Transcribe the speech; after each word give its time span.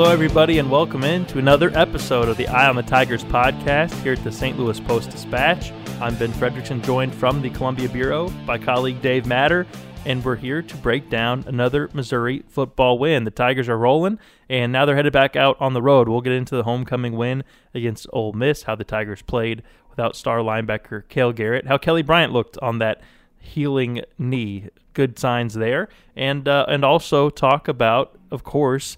Hello, 0.00 0.12
everybody, 0.12 0.58
and 0.58 0.70
welcome 0.70 1.04
in 1.04 1.26
to 1.26 1.38
another 1.38 1.70
episode 1.74 2.30
of 2.30 2.38
the 2.38 2.48
Eye 2.48 2.70
on 2.70 2.74
the 2.74 2.82
Tigers 2.82 3.22
podcast 3.22 3.92
here 4.00 4.14
at 4.14 4.24
the 4.24 4.32
St. 4.32 4.58
Louis 4.58 4.80
Post 4.80 5.10
Dispatch. 5.10 5.72
I'm 6.00 6.14
Ben 6.16 6.32
Frederickson, 6.32 6.82
joined 6.82 7.14
from 7.14 7.42
the 7.42 7.50
Columbia 7.50 7.86
Bureau 7.90 8.30
by 8.46 8.56
colleague 8.56 9.02
Dave 9.02 9.26
Matter, 9.26 9.66
and 10.06 10.24
we're 10.24 10.36
here 10.36 10.62
to 10.62 10.76
break 10.78 11.10
down 11.10 11.44
another 11.46 11.90
Missouri 11.92 12.42
football 12.48 12.98
win. 12.98 13.24
The 13.24 13.30
Tigers 13.30 13.68
are 13.68 13.76
rolling, 13.76 14.18
and 14.48 14.72
now 14.72 14.86
they're 14.86 14.96
headed 14.96 15.12
back 15.12 15.36
out 15.36 15.58
on 15.60 15.74
the 15.74 15.82
road. 15.82 16.08
We'll 16.08 16.22
get 16.22 16.32
into 16.32 16.56
the 16.56 16.62
homecoming 16.62 17.14
win 17.14 17.44
against 17.74 18.06
Ole 18.10 18.32
Miss, 18.32 18.62
how 18.62 18.76
the 18.76 18.84
Tigers 18.84 19.20
played 19.20 19.62
without 19.90 20.16
star 20.16 20.38
linebacker 20.38 21.06
Cale 21.10 21.34
Garrett, 21.34 21.66
how 21.66 21.76
Kelly 21.76 22.02
Bryant 22.02 22.32
looked 22.32 22.56
on 22.62 22.78
that 22.78 23.02
healing 23.38 24.00
knee. 24.16 24.70
Good 24.94 25.18
signs 25.18 25.52
there, 25.52 25.90
and 26.16 26.48
uh, 26.48 26.64
and 26.68 26.86
also 26.86 27.28
talk 27.28 27.68
about, 27.68 28.18
of 28.30 28.44
course, 28.44 28.96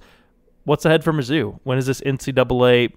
what's 0.65 0.85
ahead 0.85 1.05
for 1.05 1.13
Mizzou. 1.13 1.61
When 1.65 1.79
is 1.79 1.87
this 1.87 2.01
NCAA 2.01 2.93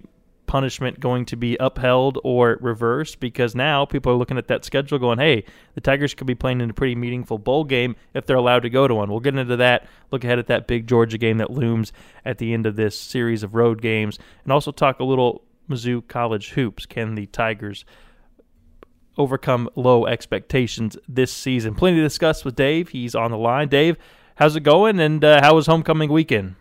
punishment 0.46 1.00
going 1.00 1.24
to 1.26 1.36
be 1.36 1.56
upheld 1.58 2.18
or 2.22 2.58
reversed? 2.60 3.18
Because 3.20 3.54
now 3.54 3.84
people 3.84 4.12
are 4.12 4.16
looking 4.16 4.38
at 4.38 4.48
that 4.48 4.64
schedule, 4.64 4.98
going, 4.98 5.18
"Hey, 5.18 5.44
the 5.74 5.80
Tigers 5.80 6.14
could 6.14 6.26
be 6.26 6.34
playing 6.34 6.60
in 6.60 6.70
a 6.70 6.74
pretty 6.74 6.94
meaningful 6.94 7.38
bowl 7.38 7.64
game 7.64 7.96
if 8.14 8.26
they're 8.26 8.36
allowed 8.36 8.62
to 8.62 8.70
go 8.70 8.86
to 8.86 8.94
one." 8.94 9.10
We'll 9.10 9.20
get 9.20 9.36
into 9.36 9.56
that. 9.56 9.86
Look 10.10 10.24
ahead 10.24 10.38
at 10.38 10.46
that 10.46 10.66
big 10.66 10.86
Georgia 10.86 11.18
game 11.18 11.38
that 11.38 11.50
looms 11.50 11.92
at 12.24 12.38
the 12.38 12.52
end 12.52 12.66
of 12.66 12.76
this 12.76 12.98
series 12.98 13.42
of 13.42 13.54
road 13.54 13.82
games, 13.82 14.18
and 14.44 14.52
also 14.52 14.70
talk 14.70 15.00
a 15.00 15.04
little 15.04 15.42
Mizzou 15.68 16.06
college 16.06 16.50
hoops. 16.50 16.86
Can 16.86 17.14
the 17.14 17.26
Tigers 17.26 17.84
overcome 19.18 19.68
low 19.74 20.06
expectations 20.06 20.96
this 21.08 21.32
season. 21.32 21.74
Plenty 21.74 21.96
to 21.96 22.02
discuss 22.02 22.44
with 22.44 22.54
Dave. 22.54 22.90
He's 22.90 23.14
on 23.14 23.30
the 23.30 23.38
line. 23.38 23.68
Dave, 23.68 23.96
how's 24.36 24.56
it 24.56 24.60
going? 24.60 25.00
And 25.00 25.24
uh, 25.24 25.40
how 25.42 25.54
was 25.54 25.66
homecoming 25.66 26.10
weekend? 26.10 26.56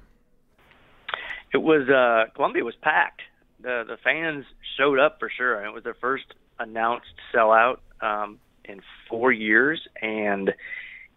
It 1.56 1.62
was 1.62 1.88
uh, 1.88 2.30
Columbia 2.36 2.66
was 2.66 2.76
packed. 2.82 3.22
The 3.62 3.86
the 3.88 3.96
fans 4.04 4.44
showed 4.78 5.00
up 5.00 5.20
for 5.20 5.30
sure. 5.30 5.56
And 5.56 5.68
it 5.68 5.74
was 5.74 5.86
their 5.86 5.94
first 5.94 6.26
announced 6.60 7.16
sellout 7.34 7.78
um, 8.02 8.40
in 8.66 8.82
four 9.10 9.32
years, 9.32 9.80
and 10.02 10.54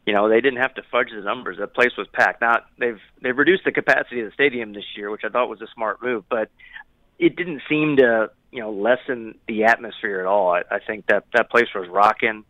you 0.06 0.12
know 0.12 0.28
they 0.28 0.40
didn't 0.40 0.60
have 0.60 0.74
to 0.74 0.82
fudge 0.92 1.08
the 1.12 1.22
numbers. 1.22 1.56
The 1.58 1.66
place 1.66 1.90
was 1.98 2.06
packed. 2.12 2.40
Now 2.40 2.60
they've 2.78 3.00
they've 3.20 3.36
reduced 3.36 3.64
the 3.64 3.72
capacity 3.72 4.20
of 4.20 4.26
the 4.26 4.32
stadium 4.32 4.74
this 4.74 4.84
year, 4.96 5.10
which 5.10 5.22
I 5.24 5.28
thought 5.28 5.48
was 5.48 5.60
a 5.60 5.66
smart 5.74 6.00
move, 6.04 6.22
but 6.30 6.50
it 7.18 7.34
didn't 7.34 7.62
seem 7.68 7.96
to 7.96 8.30
you 8.52 8.60
know 8.60 8.70
lessen 8.70 9.40
the 9.48 9.64
atmosphere 9.64 10.20
at 10.20 10.26
all. 10.26 10.52
I, 10.52 10.62
I 10.70 10.78
think 10.78 11.06
that 11.06 11.24
that 11.32 11.50
place 11.50 11.66
was 11.74 11.88
rocking. 11.88 12.44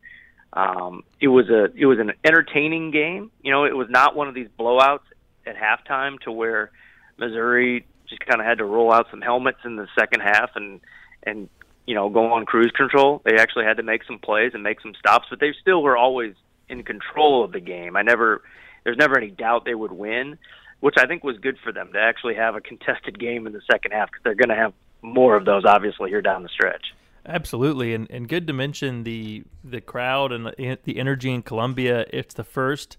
Um, 0.52 1.04
it 1.22 1.28
was 1.28 1.48
a 1.48 1.72
it 1.74 1.86
was 1.86 2.00
an 2.00 2.12
entertaining 2.22 2.90
game. 2.90 3.30
You 3.42 3.50
know, 3.50 3.64
it 3.64 3.74
was 3.74 3.88
not 3.88 4.14
one 4.14 4.28
of 4.28 4.34
these 4.34 4.48
blowouts 4.60 5.08
at 5.46 5.56
halftime 5.56 6.20
to 6.20 6.30
where 6.30 6.70
Missouri 7.18 7.86
just 8.08 8.24
kind 8.24 8.40
of 8.40 8.46
had 8.46 8.58
to 8.58 8.64
roll 8.64 8.92
out 8.92 9.06
some 9.10 9.20
helmets 9.20 9.58
in 9.64 9.76
the 9.76 9.86
second 9.98 10.20
half 10.20 10.50
and 10.54 10.80
and 11.24 11.48
you 11.86 11.94
know 11.94 12.08
go 12.08 12.32
on 12.32 12.46
cruise 12.46 12.72
control. 12.76 13.20
They 13.24 13.36
actually 13.36 13.64
had 13.64 13.76
to 13.76 13.82
make 13.82 14.04
some 14.04 14.18
plays 14.18 14.52
and 14.54 14.62
make 14.62 14.80
some 14.80 14.94
stops, 14.98 15.26
but 15.30 15.40
they 15.40 15.52
still 15.60 15.82
were 15.82 15.96
always 15.96 16.34
in 16.68 16.82
control 16.82 17.44
of 17.44 17.52
the 17.52 17.60
game. 17.60 17.96
I 17.96 18.02
never 18.02 18.42
there's 18.84 18.96
never 18.96 19.18
any 19.18 19.30
doubt 19.30 19.64
they 19.64 19.74
would 19.74 19.92
win, 19.92 20.38
which 20.80 20.94
I 20.98 21.06
think 21.06 21.24
was 21.24 21.38
good 21.38 21.58
for 21.62 21.72
them 21.72 21.92
to 21.92 21.98
actually 21.98 22.34
have 22.34 22.54
a 22.54 22.60
contested 22.60 23.18
game 23.18 23.46
in 23.46 23.52
the 23.52 23.62
second 23.70 23.92
half 23.92 24.10
because 24.10 24.22
they're 24.24 24.34
going 24.34 24.48
to 24.50 24.54
have 24.54 24.72
more 25.02 25.36
of 25.36 25.44
those 25.44 25.64
obviously 25.64 26.10
here 26.10 26.22
down 26.22 26.42
the 26.42 26.48
stretch. 26.48 26.94
Absolutely, 27.26 27.92
and 27.92 28.10
and 28.10 28.28
good 28.28 28.46
to 28.46 28.52
mention 28.52 29.04
the 29.04 29.44
the 29.62 29.80
crowd 29.80 30.32
and 30.32 30.46
the, 30.46 30.78
the 30.84 30.98
energy 30.98 31.30
in 31.32 31.42
Columbia. 31.42 32.06
It's 32.10 32.34
the 32.34 32.44
first 32.44 32.96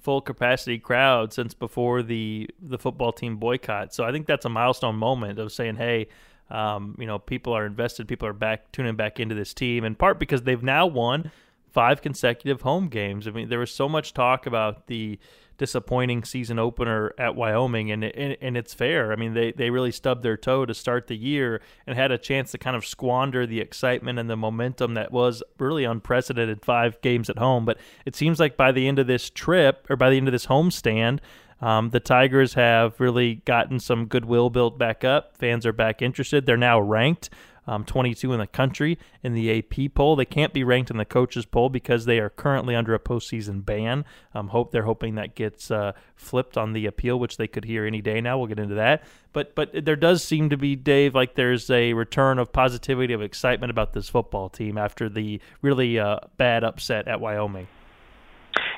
full 0.00 0.20
capacity 0.20 0.78
crowd 0.78 1.32
since 1.32 1.54
before 1.54 2.02
the 2.02 2.48
the 2.60 2.78
football 2.78 3.12
team 3.12 3.36
boycott. 3.36 3.92
So 3.94 4.04
I 4.04 4.12
think 4.12 4.26
that's 4.26 4.44
a 4.44 4.48
milestone 4.50 4.96
moment 4.96 5.38
of 5.38 5.52
saying, 5.52 5.76
hey. 5.76 6.08
Um, 6.50 6.96
you 6.98 7.04
know, 7.04 7.18
people 7.18 7.52
are 7.52 7.66
invested. 7.66 8.08
People 8.08 8.26
are 8.26 8.32
back 8.32 8.72
tuning 8.72 8.96
back 8.96 9.20
into 9.20 9.34
this 9.34 9.52
team, 9.52 9.84
in 9.84 9.94
part 9.94 10.18
because 10.18 10.44
they've 10.44 10.62
now 10.62 10.86
won 10.86 11.30
five 11.72 12.00
consecutive 12.00 12.62
home 12.62 12.88
games. 12.88 13.28
I 13.28 13.32
mean, 13.32 13.50
there 13.50 13.58
was 13.58 13.70
so 13.70 13.86
much 13.86 14.14
talk 14.14 14.46
about 14.46 14.86
the 14.86 15.18
disappointing 15.58 16.24
season 16.24 16.58
opener 16.58 17.12
at 17.18 17.34
Wyoming, 17.34 17.90
and 17.90 18.04
and, 18.04 18.36
and 18.40 18.56
it's 18.56 18.72
fair. 18.72 19.12
I 19.12 19.16
mean, 19.16 19.34
they, 19.34 19.52
they 19.52 19.70
really 19.70 19.92
stubbed 19.92 20.22
their 20.22 20.36
toe 20.36 20.64
to 20.64 20.72
start 20.72 21.08
the 21.08 21.16
year 21.16 21.60
and 21.86 21.96
had 21.96 22.12
a 22.12 22.18
chance 22.18 22.52
to 22.52 22.58
kind 22.58 22.76
of 22.76 22.86
squander 22.86 23.46
the 23.46 23.60
excitement 23.60 24.18
and 24.18 24.30
the 24.30 24.36
momentum 24.36 24.94
that 24.94 25.12
was 25.12 25.42
really 25.58 25.84
unprecedented 25.84 26.64
five 26.64 27.00
games 27.02 27.28
at 27.28 27.38
home. 27.38 27.64
But 27.64 27.78
it 28.06 28.16
seems 28.16 28.40
like 28.40 28.56
by 28.56 28.72
the 28.72 28.88
end 28.88 28.98
of 28.98 29.06
this 29.06 29.28
trip, 29.28 29.86
or 29.90 29.96
by 29.96 30.10
the 30.10 30.16
end 30.16 30.28
of 30.28 30.32
this 30.32 30.46
homestand, 30.46 31.18
um, 31.60 31.90
the 31.90 32.00
Tigers 32.00 32.54
have 32.54 33.00
really 33.00 33.36
gotten 33.44 33.80
some 33.80 34.06
goodwill 34.06 34.50
built 34.50 34.78
back 34.78 35.02
up. 35.02 35.36
Fans 35.36 35.66
are 35.66 35.72
back 35.72 36.00
interested. 36.00 36.46
They're 36.46 36.56
now 36.56 36.80
ranked 36.80 37.30
um, 37.68 37.84
22 37.84 38.32
in 38.32 38.40
the 38.40 38.46
country 38.46 38.98
in 39.22 39.34
the 39.34 39.58
AP 39.58 39.94
poll. 39.94 40.16
They 40.16 40.24
can't 40.24 40.52
be 40.52 40.64
ranked 40.64 40.90
in 40.90 40.96
the 40.96 41.04
coaches 41.04 41.44
poll 41.44 41.68
because 41.68 42.06
they 42.06 42.18
are 42.18 42.30
currently 42.30 42.74
under 42.74 42.94
a 42.94 42.98
postseason 42.98 43.64
ban. 43.64 44.04
Um, 44.34 44.48
hope 44.48 44.72
they're 44.72 44.82
hoping 44.82 45.16
that 45.16 45.34
gets 45.34 45.70
uh, 45.70 45.92
flipped 46.16 46.56
on 46.56 46.72
the 46.72 46.86
appeal, 46.86 47.20
which 47.20 47.36
they 47.36 47.46
could 47.46 47.64
hear 47.64 47.86
any 47.86 48.00
day 48.00 48.20
now. 48.20 48.38
We'll 48.38 48.46
get 48.46 48.58
into 48.58 48.76
that. 48.76 49.04
But 49.32 49.54
but 49.54 49.84
there 49.84 49.96
does 49.96 50.24
seem 50.24 50.48
to 50.50 50.56
be 50.56 50.74
Dave 50.74 51.14
like 51.14 51.34
there's 51.34 51.70
a 51.70 51.92
return 51.92 52.38
of 52.38 52.52
positivity 52.52 53.12
of 53.12 53.20
excitement 53.20 53.70
about 53.70 53.92
this 53.92 54.08
football 54.08 54.48
team 54.48 54.78
after 54.78 55.08
the 55.08 55.40
really 55.60 55.98
uh, 55.98 56.20
bad 56.38 56.64
upset 56.64 57.06
at 57.06 57.20
Wyoming. 57.20 57.68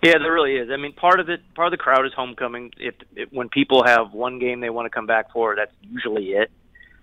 Yeah, 0.02 0.14
there 0.18 0.32
really 0.32 0.56
is. 0.56 0.70
I 0.72 0.76
mean, 0.76 0.92
part 0.92 1.20
of 1.20 1.28
it, 1.28 1.40
part 1.54 1.68
of 1.68 1.72
the 1.72 1.76
crowd 1.76 2.06
is 2.06 2.12
homecoming. 2.16 2.72
If, 2.78 2.94
if 3.14 3.30
when 3.32 3.48
people 3.48 3.84
have 3.84 4.12
one 4.12 4.38
game 4.38 4.60
they 4.60 4.70
want 4.70 4.86
to 4.86 4.90
come 4.90 5.06
back 5.06 5.32
for, 5.32 5.54
that's 5.54 5.72
usually 5.82 6.30
it. 6.30 6.50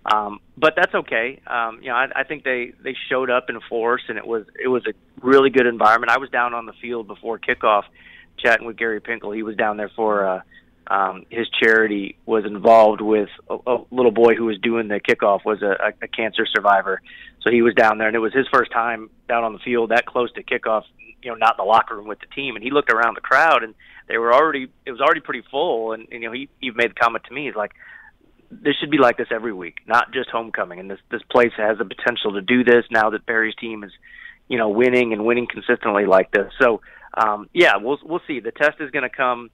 Um, 0.08 0.40
but 0.58 0.74
that's 0.76 0.94
okay. 0.94 1.42
Um, 1.48 1.80
you 1.82 1.90
know, 1.90 1.96
I, 1.96 2.08
I 2.16 2.24
think 2.24 2.44
they 2.44 2.72
they 2.82 2.96
showed 3.10 3.30
up 3.30 3.50
in 3.50 3.60
force, 3.70 4.04
and 4.08 4.18
it 4.18 4.26
was 4.26 4.46
it 4.62 4.70
was 4.70 4.84
a 4.88 4.94
really 5.22 5.50
good 5.50 5.68
environment. 5.68 6.12
I 6.12 6.18
was 6.18 6.30
down 6.30 6.54
on 6.54 6.66
the 6.66 6.74
field 6.82 7.08
before 7.08 7.38
kickoff, 7.40 7.84
chatting 8.38 8.66
with 8.66 8.78
Gary 8.78 9.02
Pinkel. 9.02 9.36
He 9.36 9.44
was 9.44 9.58
down 9.58 9.76
there 9.76 9.92
for 9.96 10.26
uh, 10.26 10.42
um, 10.88 11.26
his 11.30 11.48
charity 11.62 12.18
was 12.26 12.46
involved 12.46 13.02
with 13.02 13.28
a, 13.50 13.58
a 13.68 13.78
little 13.92 14.12
boy 14.12 14.36
who 14.36 14.46
was 14.46 14.58
doing 14.60 14.88
the 14.88 15.02
kickoff 15.02 15.44
was 15.44 15.62
a, 15.62 15.94
a 16.02 16.08
cancer 16.08 16.46
survivor, 16.46 17.02
so 17.42 17.52
he 17.52 17.62
was 17.62 17.74
down 17.74 17.98
there, 17.98 18.08
and 18.08 18.16
it 18.16 18.20
was 18.20 18.34
his 18.34 18.48
first 18.52 18.72
time 18.72 19.10
down 19.28 19.44
on 19.44 19.52
the 19.52 19.60
field 19.60 19.92
that 19.92 20.06
close 20.06 20.32
to 20.34 20.44
kickoff. 20.44 20.84
You 21.22 21.32
know, 21.32 21.36
not 21.36 21.56
in 21.60 21.66
the 21.66 21.70
locker 21.70 21.98
room 21.98 22.08
with 22.08 22.20
the 22.20 22.28
team, 22.28 22.56
and 22.56 22.64
he 22.64 22.72
looked 22.72 22.92
around 22.92 23.16
the 23.16 23.22
crowd, 23.22 23.64
and 23.64 23.74
they 24.08 24.18
were 24.18 24.34
already 24.34 24.68
it 24.86 24.92
was 24.92 25.02
already 25.02 25.20
pretty 25.20 25.44
full, 25.52 25.92
and, 25.92 26.08
and 26.12 26.22
you 26.24 26.30
know 26.30 26.34
he 26.34 26.48
he 26.62 26.72
made 26.72 26.92
the 26.92 26.96
comment 26.96 27.26
to 27.28 27.34
me, 27.34 27.48
he's 27.48 27.56
like 27.56 27.74
this 28.50 28.76
should 28.80 28.92
be 28.92 28.98
like 28.98 29.18
this 29.18 29.28
every 29.32 29.54
week, 29.54 29.80
not 29.88 30.14
just 30.14 30.30
homecoming. 30.30 30.80
And 30.80 30.90
this 30.90 31.00
this 31.12 31.22
place 31.30 31.52
has 31.58 31.78
the 31.78 31.86
potential 31.86 32.34
to 32.34 32.42
do 32.42 32.64
this 32.64 32.86
now 32.92 33.10
that 33.10 33.26
Barry's 33.26 33.56
team 33.56 33.84
is, 33.84 33.92
you 34.48 34.58
know, 34.58 34.70
winning 34.70 35.14
and 35.14 35.26
winning 35.26 35.48
consistently 35.48 36.06
like 36.06 36.32
this. 36.32 36.52
So, 36.62 36.82
um, 37.14 37.50
yeah, 37.54 37.78
we'll 37.78 38.00
we'll 38.04 38.22
see. 38.28 38.40
The 38.40 38.52
test 38.52 38.80
is 38.80 38.92
going 38.92 39.10
to 39.10 39.16
come. 39.16 39.50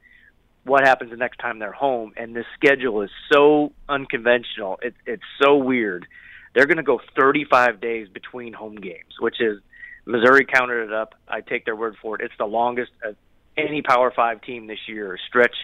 What 0.66 0.86
happens 0.86 1.12
the 1.12 1.18
next 1.18 1.38
time 1.38 1.60
they're 1.60 1.74
home? 1.74 2.14
And 2.16 2.36
this 2.36 2.46
schedule 2.56 3.02
is 3.02 3.10
so 3.32 3.74
unconventional. 3.90 4.80
It's 4.82 4.98
it's 5.06 5.24
so 5.42 5.58
weird. 5.58 6.06
They're 6.54 6.68
going 6.68 6.78
to 6.78 6.84
go 6.84 7.00
35 7.20 7.82
days 7.82 8.08
between 8.08 8.54
home 8.54 8.76
games, 8.76 9.16
which 9.20 9.42
is 9.42 9.60
Missouri 10.06 10.46
counted 10.46 10.84
it 10.84 10.94
up. 10.94 11.16
I 11.28 11.42
take 11.42 11.66
their 11.66 11.76
word 11.76 11.96
for 12.00 12.16
it. 12.16 12.22
It's 12.22 12.34
the 12.38 12.46
longest 12.46 12.92
of 13.04 13.16
any 13.58 13.82
Power 13.82 14.12
Five 14.16 14.42
team 14.42 14.68
this 14.68 14.88
year 14.88 15.18
stretch 15.28 15.56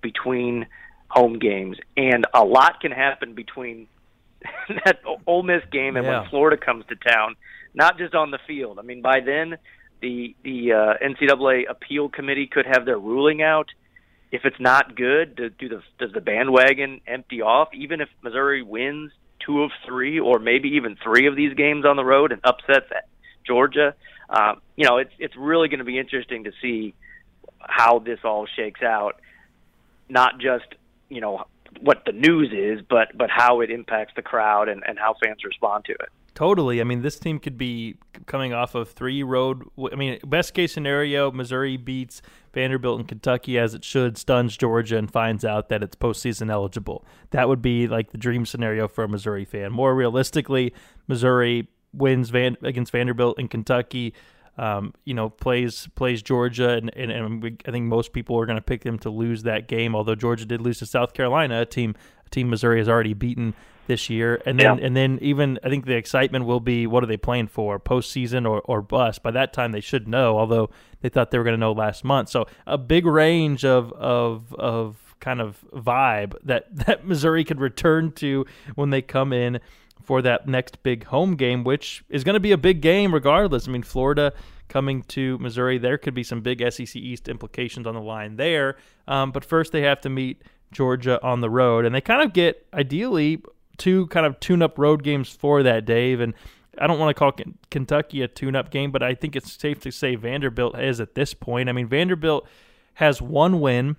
between 0.00 0.66
home 1.08 1.38
games, 1.38 1.78
and 1.96 2.26
a 2.34 2.44
lot 2.44 2.80
can 2.80 2.92
happen 2.92 3.34
between 3.34 3.88
that 4.84 5.00
Ole 5.26 5.42
Miss 5.42 5.62
game 5.70 5.96
and 5.96 6.06
yeah. 6.06 6.20
when 6.20 6.30
Florida 6.30 6.56
comes 6.56 6.84
to 6.88 6.96
town. 6.96 7.36
Not 7.74 7.98
just 7.98 8.14
on 8.14 8.30
the 8.30 8.38
field. 8.46 8.78
I 8.78 8.82
mean, 8.82 9.02
by 9.02 9.20
then 9.20 9.56
the 10.00 10.34
the 10.42 10.72
uh, 10.72 10.94
NCAA 11.04 11.68
appeal 11.68 12.08
committee 12.08 12.46
could 12.46 12.66
have 12.66 12.84
their 12.84 12.98
ruling 12.98 13.42
out. 13.42 13.68
If 14.30 14.44
it's 14.44 14.60
not 14.60 14.94
good, 14.94 15.36
do, 15.36 15.48
do 15.48 15.68
the 15.68 15.82
does 15.98 16.12
the 16.12 16.20
bandwagon 16.20 17.00
empty 17.06 17.42
off? 17.42 17.68
Even 17.74 18.00
if 18.00 18.08
Missouri 18.22 18.62
wins 18.62 19.12
two 19.44 19.62
of 19.62 19.70
three, 19.86 20.18
or 20.18 20.38
maybe 20.38 20.70
even 20.70 20.96
three 21.02 21.26
of 21.26 21.36
these 21.36 21.54
games 21.54 21.84
on 21.84 21.96
the 21.96 22.04
road 22.04 22.32
and 22.32 22.40
upsets 22.44 22.86
Georgia, 23.46 23.94
uh, 24.28 24.54
you 24.76 24.86
know, 24.86 24.98
it's 24.98 25.12
it's 25.18 25.36
really 25.36 25.68
going 25.68 25.78
to 25.78 25.84
be 25.84 25.98
interesting 25.98 26.44
to 26.44 26.52
see 26.60 26.94
how 27.60 27.98
this 27.98 28.20
all 28.24 28.46
shakes 28.46 28.82
out. 28.82 29.20
Not 30.08 30.38
just 30.38 30.74
you 31.08 31.20
know 31.20 31.44
what 31.80 32.02
the 32.06 32.12
news 32.12 32.50
is, 32.52 32.84
but 32.88 33.08
but 33.16 33.30
how 33.30 33.60
it 33.60 33.70
impacts 33.70 34.12
the 34.16 34.22
crowd 34.22 34.68
and, 34.68 34.82
and 34.86 34.98
how 34.98 35.14
fans 35.22 35.44
respond 35.44 35.84
to 35.86 35.92
it. 35.92 36.08
Totally. 36.34 36.80
I 36.80 36.84
mean, 36.84 37.02
this 37.02 37.18
team 37.18 37.40
could 37.40 37.58
be 37.58 37.96
coming 38.26 38.52
off 38.52 38.76
of 38.76 38.92
three 38.92 39.24
road. 39.24 39.64
I 39.92 39.96
mean, 39.96 40.20
best 40.24 40.54
case 40.54 40.72
scenario, 40.72 41.32
Missouri 41.32 41.76
beats 41.76 42.22
Vanderbilt 42.54 43.00
and 43.00 43.08
Kentucky 43.08 43.58
as 43.58 43.74
it 43.74 43.84
should, 43.84 44.16
stuns 44.16 44.56
Georgia, 44.56 44.98
and 44.98 45.10
finds 45.10 45.44
out 45.44 45.68
that 45.68 45.82
it's 45.82 45.96
postseason 45.96 46.48
eligible. 46.48 47.04
That 47.30 47.48
would 47.48 47.60
be 47.60 47.88
like 47.88 48.12
the 48.12 48.18
dream 48.18 48.46
scenario 48.46 48.86
for 48.86 49.02
a 49.02 49.08
Missouri 49.08 49.44
fan. 49.44 49.72
More 49.72 49.96
realistically, 49.96 50.72
Missouri 51.08 51.68
wins 51.92 52.30
Van, 52.30 52.56
against 52.62 52.92
Vanderbilt 52.92 53.38
and 53.38 53.50
Kentucky 53.50 54.14
um, 54.58 54.92
you 55.04 55.14
know, 55.14 55.30
plays 55.30 55.88
plays 55.94 56.20
Georgia, 56.22 56.70
and, 56.70 56.90
and, 56.96 57.10
and 57.12 57.42
we, 57.42 57.56
I 57.66 57.70
think 57.70 57.86
most 57.86 58.12
people 58.12 58.38
are 58.40 58.44
going 58.46 58.56
to 58.58 58.62
pick 58.62 58.82
them 58.82 58.98
to 59.00 59.10
lose 59.10 59.44
that 59.44 59.68
game. 59.68 59.94
Although 59.94 60.16
Georgia 60.16 60.44
did 60.44 60.60
lose 60.60 60.78
to 60.80 60.86
South 60.86 61.14
Carolina, 61.14 61.60
a 61.62 61.66
team 61.66 61.94
a 62.26 62.30
team 62.30 62.50
Missouri 62.50 62.78
has 62.78 62.88
already 62.88 63.14
beaten 63.14 63.54
this 63.86 64.10
year. 64.10 64.42
And 64.44 64.58
then 64.60 64.78
Yeah. 64.78 64.84
and 64.86 64.96
then 64.96 65.18
even 65.22 65.58
I 65.62 65.68
think 65.70 65.86
the 65.86 65.94
excitement 65.96 66.44
will 66.44 66.60
be 66.60 66.86
what 66.86 67.02
are 67.02 67.06
they 67.06 67.16
playing 67.16 67.46
for 67.48 67.78
postseason 67.78 68.46
or 68.48 68.60
or 68.64 68.82
bust. 68.82 69.22
By 69.22 69.30
that 69.30 69.52
time 69.52 69.72
they 69.72 69.80
should 69.80 70.08
know, 70.08 70.36
although 70.38 70.70
they 71.00 71.08
thought 71.08 71.30
they 71.30 71.38
were 71.38 71.44
going 71.44 71.56
to 71.56 71.60
know 71.60 71.72
last 71.72 72.04
month. 72.04 72.28
So 72.28 72.46
a 72.66 72.76
big 72.76 73.06
range 73.06 73.64
of 73.64 73.92
of 73.92 74.52
of 74.54 75.14
kind 75.20 75.40
of 75.40 75.64
vibe 75.74 76.34
that 76.44 76.66
that 76.86 77.06
Missouri 77.06 77.44
could 77.44 77.60
return 77.60 78.12
to 78.12 78.44
when 78.74 78.90
they 78.90 79.02
come 79.02 79.32
in 79.32 79.60
for 80.02 80.22
that 80.22 80.46
next 80.46 80.82
big 80.82 81.04
home 81.04 81.36
game, 81.36 81.64
which 81.64 82.04
is 82.08 82.24
going 82.24 82.34
to 82.34 82.40
be 82.40 82.52
a 82.52 82.58
big 82.58 82.80
game 82.80 83.12
regardless. 83.12 83.68
I 83.68 83.70
mean, 83.70 83.82
Florida 83.82 84.32
coming 84.68 85.02
to 85.02 85.38
Missouri, 85.38 85.78
there 85.78 85.98
could 85.98 86.14
be 86.14 86.22
some 86.22 86.40
big 86.40 86.60
SEC 86.72 86.96
East 86.96 87.28
implications 87.28 87.86
on 87.86 87.94
the 87.94 88.00
line 88.00 88.36
there. 88.36 88.76
Um, 89.06 89.32
but 89.32 89.44
first, 89.44 89.72
they 89.72 89.82
have 89.82 90.00
to 90.02 90.08
meet 90.08 90.42
Georgia 90.72 91.22
on 91.22 91.40
the 91.40 91.50
road, 91.50 91.84
and 91.84 91.94
they 91.94 92.00
kind 92.00 92.22
of 92.22 92.32
get 92.32 92.66
ideally 92.72 93.42
two 93.78 94.06
kind 94.08 94.26
of 94.26 94.38
tune-up 94.40 94.78
road 94.78 95.02
games 95.02 95.30
for 95.30 95.62
that, 95.62 95.84
Dave. 95.84 96.20
And 96.20 96.34
I 96.78 96.86
don't 96.86 96.98
want 96.98 97.10
to 97.10 97.18
call 97.18 97.32
Ken- 97.32 97.58
Kentucky 97.70 98.22
a 98.22 98.28
tune-up 98.28 98.70
game, 98.70 98.90
but 98.90 99.02
I 99.02 99.14
think 99.14 99.36
it's 99.36 99.52
safe 99.52 99.80
to 99.80 99.90
say 99.90 100.14
Vanderbilt 100.14 100.78
is 100.78 101.00
at 101.00 101.14
this 101.14 101.34
point. 101.34 101.68
I 101.68 101.72
mean, 101.72 101.88
Vanderbilt 101.88 102.46
has 102.94 103.22
one 103.22 103.60
win. 103.60 103.96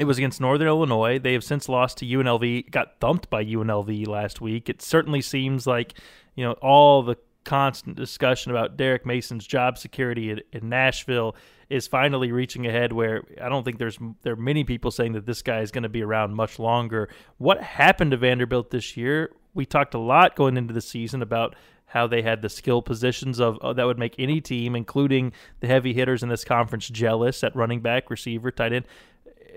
It 0.00 0.06
was 0.06 0.16
against 0.16 0.40
Northern 0.40 0.66
Illinois. 0.66 1.18
They 1.18 1.34
have 1.34 1.44
since 1.44 1.68
lost 1.68 1.98
to 1.98 2.06
UNLV, 2.06 2.70
got 2.70 2.98
thumped 3.00 3.28
by 3.28 3.44
UNLV 3.44 4.08
last 4.08 4.40
week. 4.40 4.70
It 4.70 4.80
certainly 4.80 5.20
seems 5.20 5.66
like, 5.66 5.92
you 6.34 6.42
know, 6.42 6.52
all 6.62 7.02
the 7.02 7.16
constant 7.44 7.96
discussion 7.96 8.50
about 8.50 8.78
Derek 8.78 9.04
Mason's 9.04 9.46
job 9.46 9.76
security 9.76 10.30
in, 10.30 10.40
in 10.54 10.70
Nashville 10.70 11.36
is 11.68 11.86
finally 11.86 12.32
reaching 12.32 12.66
a 12.66 12.72
head 12.72 12.94
where 12.94 13.24
I 13.42 13.50
don't 13.50 13.62
think 13.62 13.78
there's 13.78 13.98
there 14.22 14.32
are 14.32 14.36
many 14.36 14.64
people 14.64 14.90
saying 14.90 15.12
that 15.12 15.26
this 15.26 15.42
guy 15.42 15.60
is 15.60 15.70
going 15.70 15.82
to 15.82 15.90
be 15.90 16.02
around 16.02 16.34
much 16.34 16.58
longer. 16.58 17.10
What 17.36 17.62
happened 17.62 18.12
to 18.12 18.16
Vanderbilt 18.16 18.70
this 18.70 18.96
year? 18.96 19.30
We 19.52 19.66
talked 19.66 19.92
a 19.92 19.98
lot 19.98 20.34
going 20.34 20.56
into 20.56 20.72
the 20.72 20.80
season 20.80 21.20
about 21.20 21.56
how 21.90 22.06
they 22.06 22.22
had 22.22 22.40
the 22.40 22.48
skill 22.48 22.80
positions 22.82 23.40
of 23.40 23.58
uh, 23.58 23.72
that 23.72 23.84
would 23.84 23.98
make 23.98 24.14
any 24.18 24.40
team, 24.40 24.76
including 24.76 25.32
the 25.58 25.66
heavy 25.66 25.92
hitters 25.92 26.22
in 26.22 26.28
this 26.28 26.44
conference, 26.44 26.88
jealous 26.88 27.42
at 27.42 27.54
running 27.54 27.80
back, 27.80 28.08
receiver, 28.10 28.50
tight 28.50 28.72
end. 28.72 28.86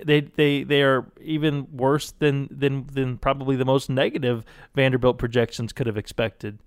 They 0.03 0.21
they 0.21 0.63
they 0.63 0.81
are 0.81 1.05
even 1.21 1.67
worse 1.75 2.11
than 2.11 2.47
than 2.51 2.87
than 2.91 3.17
probably 3.17 3.55
the 3.55 3.65
most 3.65 3.89
negative 3.89 4.43
Vanderbilt 4.75 5.17
projections 5.17 5.73
could 5.73 5.87
have 5.87 5.97
expected. 5.97 6.59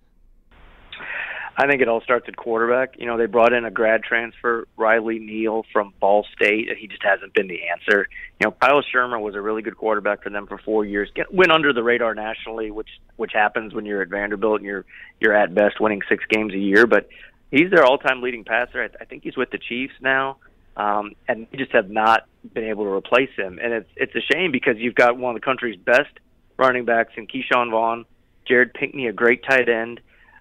I 1.58 1.66
think 1.66 1.80
it 1.80 1.88
all 1.88 2.02
starts 2.02 2.26
at 2.28 2.36
quarterback. 2.36 2.96
You 2.98 3.06
know, 3.06 3.16
they 3.16 3.24
brought 3.24 3.54
in 3.54 3.64
a 3.64 3.70
grad 3.70 4.02
transfer, 4.02 4.68
Riley 4.76 5.18
Neal 5.18 5.64
from 5.72 5.94
Ball 6.00 6.26
State, 6.34 6.68
and 6.68 6.76
he 6.76 6.86
just 6.86 7.02
hasn't 7.02 7.32
been 7.32 7.48
the 7.48 7.60
answer. 7.68 8.08
You 8.40 8.46
know, 8.46 8.54
Kyle 8.60 8.82
Shurmur 8.82 9.18
was 9.18 9.34
a 9.34 9.40
really 9.40 9.62
good 9.62 9.76
quarterback 9.78 10.22
for 10.22 10.28
them 10.28 10.46
for 10.46 10.58
four 10.58 10.84
years. 10.84 11.08
Get, 11.14 11.32
went 11.32 11.50
under 11.50 11.72
the 11.72 11.82
radar 11.82 12.14
nationally, 12.14 12.70
which 12.70 12.90
which 13.16 13.32
happens 13.32 13.72
when 13.72 13.86
you're 13.86 14.02
at 14.02 14.08
Vanderbilt 14.08 14.56
and 14.56 14.66
you're 14.66 14.84
you're 15.18 15.32
at 15.32 15.54
best 15.54 15.80
winning 15.80 16.02
six 16.10 16.24
games 16.28 16.52
a 16.52 16.58
year. 16.58 16.86
But 16.86 17.08
he's 17.50 17.70
their 17.70 17.84
all-time 17.84 18.20
leading 18.20 18.44
passer. 18.44 18.82
I, 18.82 18.88
I 19.00 19.06
think 19.06 19.24
he's 19.24 19.36
with 19.38 19.50
the 19.50 19.58
Chiefs 19.58 19.94
now, 20.02 20.36
um, 20.76 21.12
and 21.28 21.46
they 21.50 21.58
just 21.58 21.72
have 21.72 21.90
not 21.90 22.26
been 22.52 22.64
able 22.64 22.84
to 22.84 22.90
replace 22.90 23.30
him. 23.36 23.58
And 23.62 23.72
it's 23.72 23.90
it's 23.96 24.14
a 24.14 24.20
shame 24.32 24.52
because 24.52 24.76
you've 24.78 24.94
got 24.94 25.16
one 25.16 25.34
of 25.34 25.40
the 25.40 25.44
country's 25.44 25.78
best 25.78 26.10
running 26.58 26.84
backs 26.84 27.12
in 27.16 27.26
Ke'Shawn 27.26 27.70
Vaughn, 27.70 28.06
Jared 28.46 28.72
Pinkney, 28.74 29.06
a 29.06 29.12
great 29.12 29.44
tight 29.44 29.68
end 29.68 30.00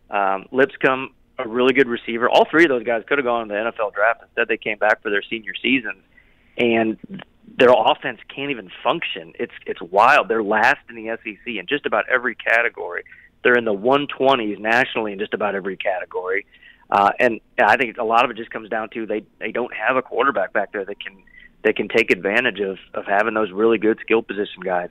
um, 0.09 0.45
Lipscomb, 0.51 1.13
a 1.37 1.47
really 1.47 1.73
good 1.73 1.87
receiver. 1.87 2.29
All 2.29 2.45
three 2.49 2.63
of 2.63 2.69
those 2.69 2.83
guys 2.83 3.03
could 3.07 3.17
have 3.17 3.25
gone 3.25 3.43
in 3.43 3.47
the 3.47 3.55
NFL 3.55 3.93
draft. 3.93 4.21
Instead, 4.23 4.47
they 4.47 4.57
came 4.57 4.77
back 4.77 5.01
for 5.01 5.09
their 5.09 5.23
senior 5.29 5.53
seasons, 5.61 6.01
and 6.57 6.97
their 7.57 7.73
offense 7.75 8.19
can't 8.33 8.51
even 8.51 8.69
function. 8.83 9.33
It's 9.39 9.53
it's 9.65 9.81
wild. 9.81 10.27
They're 10.27 10.43
last 10.43 10.79
in 10.89 10.95
the 10.95 11.17
SEC 11.23 11.47
in 11.47 11.65
just 11.67 11.85
about 11.85 12.05
every 12.09 12.35
category. 12.35 13.03
They're 13.43 13.57
in 13.57 13.65
the 13.65 13.75
120s 13.75 14.59
nationally 14.59 15.13
in 15.13 15.19
just 15.19 15.33
about 15.33 15.53
every 15.53 15.77
category. 15.77 16.45
Uh, 16.89 17.11
and 17.19 17.39
I 17.59 17.77
think 17.77 17.97
a 17.97 18.03
lot 18.03 18.25
of 18.25 18.31
it 18.31 18.37
just 18.37 18.51
comes 18.51 18.69
down 18.69 18.89
to 18.89 19.05
they 19.05 19.23
they 19.39 19.51
don't 19.51 19.73
have 19.73 19.95
a 19.95 20.01
quarterback 20.01 20.53
back 20.53 20.71
there 20.71 20.85
that 20.85 20.99
can 20.99 21.17
that 21.63 21.75
can 21.75 21.87
take 21.87 22.11
advantage 22.11 22.59
of 22.59 22.77
of 22.93 23.05
having 23.05 23.33
those 23.33 23.51
really 23.51 23.77
good 23.77 23.99
skill 24.01 24.21
position 24.21 24.61
guys. 24.63 24.89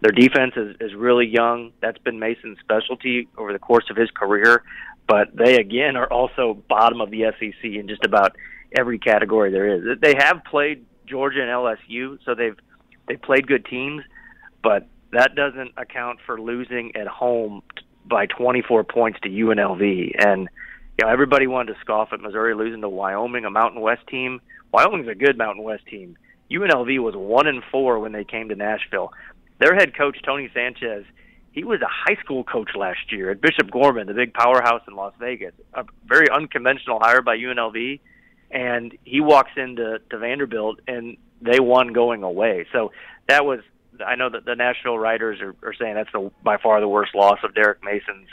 Their 0.00 0.12
defense 0.12 0.52
is, 0.56 0.76
is 0.80 0.94
really 0.94 1.26
young. 1.26 1.72
That's 1.80 1.98
been 1.98 2.18
Mason's 2.18 2.58
specialty 2.60 3.28
over 3.38 3.52
the 3.52 3.58
course 3.58 3.84
of 3.88 3.96
his 3.96 4.10
career. 4.10 4.62
But 5.06 5.34
they, 5.34 5.56
again, 5.56 5.96
are 5.96 6.10
also 6.10 6.62
bottom 6.68 7.00
of 7.00 7.10
the 7.10 7.32
SEC 7.38 7.64
in 7.64 7.88
just 7.88 8.04
about 8.04 8.36
every 8.76 8.98
category 8.98 9.50
there 9.50 9.66
is. 9.66 9.98
They 10.00 10.14
have 10.18 10.42
played 10.44 10.84
Georgia 11.06 11.40
and 11.40 11.50
LSU, 11.50 12.18
so 12.24 12.34
they've 12.34 12.56
they 13.06 13.16
played 13.16 13.46
good 13.46 13.66
teams, 13.66 14.02
but 14.62 14.86
that 15.12 15.34
doesn't 15.34 15.72
account 15.76 16.20
for 16.24 16.40
losing 16.40 16.96
at 16.96 17.06
home 17.06 17.62
by 18.06 18.26
24 18.26 18.84
points 18.84 19.20
to 19.22 19.28
UNLV. 19.28 20.12
And 20.18 20.48
you 20.98 21.06
know, 21.06 21.12
everybody 21.12 21.46
wanted 21.46 21.74
to 21.74 21.80
scoff 21.80 22.12
at 22.12 22.20
Missouri 22.20 22.54
losing 22.54 22.80
to 22.82 22.88
Wyoming, 22.88 23.44
a 23.44 23.50
Mountain 23.50 23.80
West 23.80 24.06
team. 24.06 24.40
Wyoming's 24.72 25.08
a 25.08 25.14
good 25.14 25.36
Mountain 25.36 25.62
West 25.62 25.86
team. 25.86 26.16
UNLV 26.50 27.00
was 27.00 27.14
one 27.16 27.46
and 27.46 27.62
four 27.70 27.98
when 27.98 28.12
they 28.12 28.24
came 28.24 28.48
to 28.50 28.54
Nashville 28.54 29.12
their 29.58 29.74
head 29.74 29.96
coach 29.96 30.18
Tony 30.24 30.50
Sanchez, 30.52 31.04
he 31.52 31.64
was 31.64 31.80
a 31.80 31.88
high 31.88 32.20
school 32.22 32.44
coach 32.44 32.70
last 32.74 33.12
year 33.12 33.30
at 33.30 33.40
Bishop 33.40 33.70
Gorman, 33.70 34.06
the 34.06 34.14
big 34.14 34.34
powerhouse 34.34 34.82
in 34.88 34.96
Las 34.96 35.14
Vegas. 35.20 35.54
A 35.74 35.84
very 36.06 36.28
unconventional 36.28 36.98
hire 37.00 37.22
by 37.22 37.36
UNLV, 37.36 38.00
and 38.50 38.96
he 39.04 39.20
walks 39.20 39.52
into 39.56 40.00
to 40.10 40.18
Vanderbilt 40.18 40.80
and 40.88 41.16
they 41.40 41.60
won 41.60 41.92
going 41.92 42.22
away. 42.22 42.66
So 42.72 42.92
that 43.28 43.44
was 43.44 43.60
I 44.04 44.16
know 44.16 44.28
that 44.28 44.44
the 44.44 44.56
Nashville 44.56 44.98
writers 44.98 45.40
are, 45.40 45.54
are 45.62 45.74
saying 45.74 45.94
that's 45.94 46.10
the 46.12 46.30
by 46.42 46.56
far 46.56 46.80
the 46.80 46.88
worst 46.88 47.14
loss 47.14 47.38
of 47.44 47.54
Derek 47.54 47.84
Mason's 47.84 48.28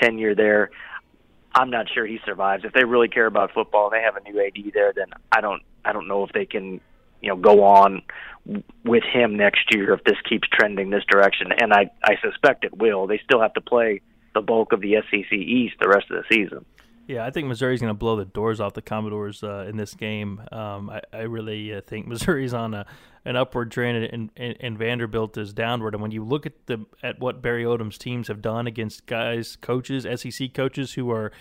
tenure 0.00 0.34
there. 0.34 0.70
I'm 1.54 1.70
not 1.70 1.86
sure 1.92 2.06
he 2.06 2.18
survives. 2.24 2.64
If 2.64 2.72
they 2.72 2.84
really 2.84 3.08
care 3.08 3.26
about 3.26 3.52
football 3.52 3.90
and 3.90 3.92
they 3.92 4.04
have 4.04 4.16
a 4.16 4.28
new 4.28 4.44
AD 4.44 4.72
there, 4.72 4.92
then 4.92 5.06
I 5.30 5.40
don't 5.40 5.62
I 5.84 5.92
don't 5.92 6.08
know 6.08 6.24
if 6.24 6.32
they 6.32 6.46
can 6.46 6.80
you 7.20 7.28
know 7.28 7.36
go 7.36 7.62
on 7.64 8.02
with 8.84 9.04
him 9.04 9.36
next 9.36 9.74
year 9.74 9.92
if 9.92 10.04
this 10.04 10.18
keeps 10.28 10.48
trending 10.48 10.90
this 10.90 11.04
direction 11.08 11.52
and 11.56 11.72
I 11.72 11.90
I 12.02 12.16
suspect 12.22 12.64
it 12.64 12.76
will. 12.76 13.06
They 13.06 13.20
still 13.24 13.40
have 13.40 13.54
to 13.54 13.60
play 13.60 14.00
the 14.34 14.40
bulk 14.40 14.72
of 14.72 14.80
the 14.80 14.96
SEC 15.10 15.32
East 15.32 15.76
the 15.80 15.88
rest 15.88 16.10
of 16.10 16.22
the 16.22 16.34
season. 16.34 16.64
Yeah, 17.06 17.26
I 17.26 17.30
think 17.30 17.48
Missouri's 17.48 17.80
going 17.80 17.90
to 17.90 17.98
blow 17.98 18.16
the 18.16 18.24
doors 18.24 18.60
off 18.60 18.72
the 18.72 18.82
Commodores 18.82 19.42
uh, 19.42 19.66
in 19.68 19.76
this 19.76 19.94
game. 19.94 20.40
Um, 20.50 20.88
I, 20.88 21.02
I, 21.12 21.20
really 21.22 21.74
uh, 21.74 21.82
think 21.82 22.06
Missouri's 22.08 22.54
on 22.54 22.74
a 22.74 22.86
an 23.26 23.36
upward 23.36 23.70
trend, 23.70 24.04
and, 24.04 24.30
and, 24.36 24.56
and, 24.60 24.78
Vanderbilt 24.78 25.38
is 25.38 25.54
downward. 25.54 25.94
And 25.94 26.02
when 26.02 26.10
you 26.10 26.22
look 26.22 26.44
at 26.44 26.66
the 26.66 26.84
at 27.02 27.20
what 27.20 27.40
Barry 27.40 27.64
Odom's 27.64 27.98
teams 27.98 28.28
have 28.28 28.42
done 28.42 28.66
against 28.66 29.06
guys, 29.06 29.56
coaches, 29.56 30.06
SEC 30.20 30.52
coaches 30.52 30.92
who 30.92 31.10
are 31.10 31.32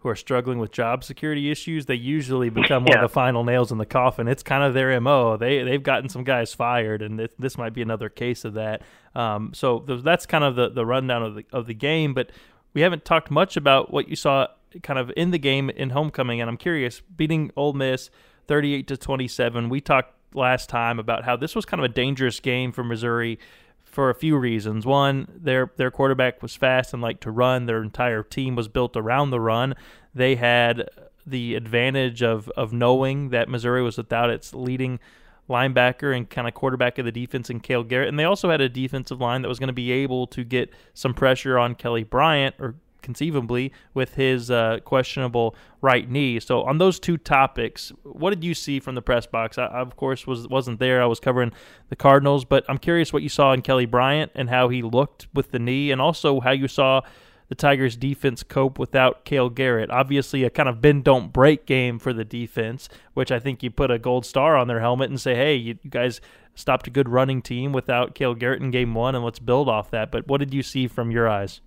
who 0.00 0.08
are 0.08 0.16
struggling 0.16 0.58
with 0.60 0.70
job 0.70 1.02
security 1.02 1.50
issues, 1.50 1.86
they 1.86 1.94
usually 1.94 2.48
become 2.50 2.84
one 2.84 2.96
of 2.96 3.02
the 3.02 3.08
final 3.08 3.44
nails 3.44 3.72
in 3.72 3.78
the 3.78 3.86
coffin. 3.86 4.28
It's 4.28 4.42
kind 4.42 4.62
of 4.62 4.74
their 4.74 5.00
mo. 5.00 5.36
They 5.36 5.62
they've 5.62 5.82
gotten 5.82 6.08
some 6.08 6.24
guys 6.24 6.54
fired, 6.54 7.02
and 7.02 7.18
this, 7.18 7.30
this 7.38 7.58
might 7.58 7.72
be 7.72 7.82
another 7.82 8.08
case 8.08 8.44
of 8.44 8.54
that. 8.54 8.82
Um, 9.14 9.52
so 9.54 9.80
that's 9.80 10.26
kind 10.26 10.44
of 10.44 10.54
the, 10.54 10.68
the 10.70 10.86
rundown 10.86 11.22
of 11.22 11.34
the 11.34 11.44
of 11.52 11.66
the 11.66 11.74
game. 11.74 12.14
But 12.14 12.30
we 12.74 12.82
haven't 12.82 13.04
talked 13.04 13.30
much 13.30 13.56
about 13.56 13.92
what 13.92 14.08
you 14.08 14.16
saw 14.16 14.48
kind 14.82 14.98
of 14.98 15.10
in 15.16 15.30
the 15.30 15.38
game 15.38 15.70
in 15.70 15.90
homecoming, 15.90 16.40
and 16.40 16.48
I'm 16.48 16.56
curious, 16.56 17.00
beating 17.00 17.50
Ole 17.56 17.72
Miss 17.72 18.10
38 18.46 18.86
to 18.88 18.96
27. 18.96 19.68
We 19.68 19.80
talked 19.80 20.14
last 20.34 20.68
time 20.68 20.98
about 20.98 21.24
how 21.24 21.36
this 21.36 21.54
was 21.54 21.64
kind 21.64 21.80
of 21.80 21.90
a 21.90 21.92
dangerous 21.92 22.40
game 22.40 22.72
for 22.72 22.84
Missouri 22.84 23.38
for 23.84 24.10
a 24.10 24.14
few 24.14 24.36
reasons. 24.36 24.86
One, 24.86 25.28
their 25.34 25.72
their 25.76 25.90
quarterback 25.90 26.42
was 26.42 26.54
fast 26.54 26.92
and 26.92 27.02
liked 27.02 27.22
to 27.22 27.30
run. 27.30 27.66
Their 27.66 27.82
entire 27.82 28.22
team 28.22 28.54
was 28.54 28.68
built 28.68 28.96
around 28.96 29.30
the 29.30 29.40
run. 29.40 29.74
They 30.14 30.36
had 30.36 30.88
the 31.26 31.54
advantage 31.54 32.22
of 32.22 32.48
of 32.50 32.72
knowing 32.72 33.30
that 33.30 33.48
Missouri 33.48 33.82
was 33.82 33.96
without 33.96 34.30
its 34.30 34.54
leading 34.54 35.00
linebacker 35.48 36.16
and 36.16 36.28
kind 36.28 36.46
of 36.46 36.54
quarterback 36.54 36.98
of 36.98 37.04
the 37.04 37.12
defense 37.12 37.50
in 37.50 37.60
Cale 37.60 37.84
Garrett, 37.84 38.08
and 38.08 38.18
they 38.18 38.24
also 38.24 38.50
had 38.50 38.60
a 38.60 38.68
defensive 38.68 39.20
line 39.20 39.42
that 39.42 39.48
was 39.48 39.58
going 39.58 39.68
to 39.68 39.72
be 39.72 39.90
able 39.90 40.26
to 40.28 40.44
get 40.44 40.70
some 40.94 41.14
pressure 41.14 41.58
on 41.58 41.74
Kelly 41.74 42.04
Bryant 42.04 42.54
or 42.58 42.74
conceivably 43.00 43.72
with 43.94 44.14
his 44.16 44.50
uh, 44.50 44.78
questionable 44.84 45.54
right 45.80 46.10
knee. 46.10 46.38
So 46.40 46.62
on 46.62 46.78
those 46.78 47.00
two 47.00 47.16
topics, 47.16 47.90
what 48.02 48.30
did 48.30 48.44
you 48.44 48.52
see 48.54 48.80
from 48.80 48.96
the 48.96 49.02
press 49.02 49.26
box? 49.26 49.56
I, 49.56 49.66
of 49.66 49.96
course, 49.96 50.26
was 50.26 50.46
wasn't 50.48 50.78
there. 50.78 51.02
I 51.02 51.06
was 51.06 51.20
covering 51.20 51.52
the 51.88 51.96
Cardinals, 51.96 52.44
but 52.44 52.64
I'm 52.68 52.78
curious 52.78 53.12
what 53.12 53.22
you 53.22 53.28
saw 53.28 53.52
in 53.52 53.62
Kelly 53.62 53.86
Bryant 53.86 54.32
and 54.34 54.50
how 54.50 54.68
he 54.68 54.82
looked 54.82 55.28
with 55.32 55.52
the 55.52 55.58
knee, 55.58 55.90
and 55.90 56.00
also 56.00 56.40
how 56.40 56.50
you 56.50 56.68
saw 56.68 57.00
the 57.48 57.54
Tigers' 57.54 57.96
defense 57.96 58.42
cope 58.42 58.78
without 58.78 59.24
Cale 59.24 59.48
Garrett. 59.48 59.90
Obviously, 59.90 60.44
a 60.44 60.50
kind 60.50 60.68
of 60.68 60.80
bend 60.80 61.04
don't 61.04 61.32
break 61.32 61.66
game 61.66 61.98
for 61.98 62.12
the 62.12 62.24
defense, 62.24 62.88
which 63.14 63.32
I 63.32 63.38
think 63.38 63.62
you 63.62 63.70
put 63.70 63.90
a 63.90 63.98
gold 63.98 64.26
star 64.26 64.56
on 64.56 64.68
their 64.68 64.80
helmet 64.80 65.10
and 65.10 65.20
say, 65.20 65.34
hey, 65.34 65.54
you, 65.54 65.74
guys 65.88 66.20
stopped 66.54 66.86
a 66.86 66.90
good 66.90 67.08
running 67.08 67.40
team 67.40 67.72
without 67.72 68.14
Cale 68.14 68.34
Garrett 68.34 68.60
in 68.60 68.70
game 68.70 68.94
one, 68.94 69.14
and 69.14 69.24
let's 69.24 69.38
build 69.38 69.68
off 69.68 69.90
that. 69.90 70.10
But 70.10 70.26
what 70.26 70.38
did 70.38 70.52
you 70.52 70.62
see 70.62 70.86
from 70.88 71.10
your 71.10 71.28
eyes? 71.28 71.60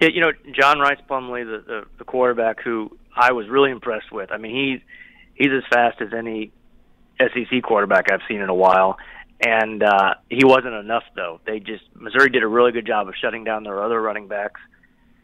Yeah, 0.00 0.08
you 0.12 0.20
know 0.20 0.32
John 0.52 0.78
Rice 0.78 1.00
Plumlee, 1.08 1.44
the, 1.44 1.64
the 1.66 1.84
the 1.98 2.04
quarterback 2.04 2.62
who 2.62 2.96
I 3.14 3.32
was 3.32 3.48
really 3.48 3.70
impressed 3.70 4.10
with. 4.10 4.32
I 4.32 4.38
mean, 4.38 4.54
he's 4.54 4.80
he's 5.34 5.52
as 5.52 5.62
fast 5.70 6.00
as 6.00 6.08
any 6.16 6.52
SEC 7.18 7.62
quarterback 7.62 8.10
I've 8.10 8.20
seen 8.26 8.40
in 8.40 8.48
a 8.48 8.54
while, 8.54 8.96
and 9.40 9.82
uh, 9.82 10.14
he 10.28 10.44
wasn't 10.44 10.74
enough 10.74 11.04
though. 11.14 11.40
They 11.46 11.60
just 11.60 11.84
Missouri 11.94 12.30
did 12.30 12.42
a 12.42 12.48
really 12.48 12.72
good 12.72 12.86
job 12.86 13.08
of 13.08 13.14
shutting 13.20 13.44
down 13.44 13.62
their 13.62 13.82
other 13.82 14.00
running 14.00 14.26
backs. 14.26 14.60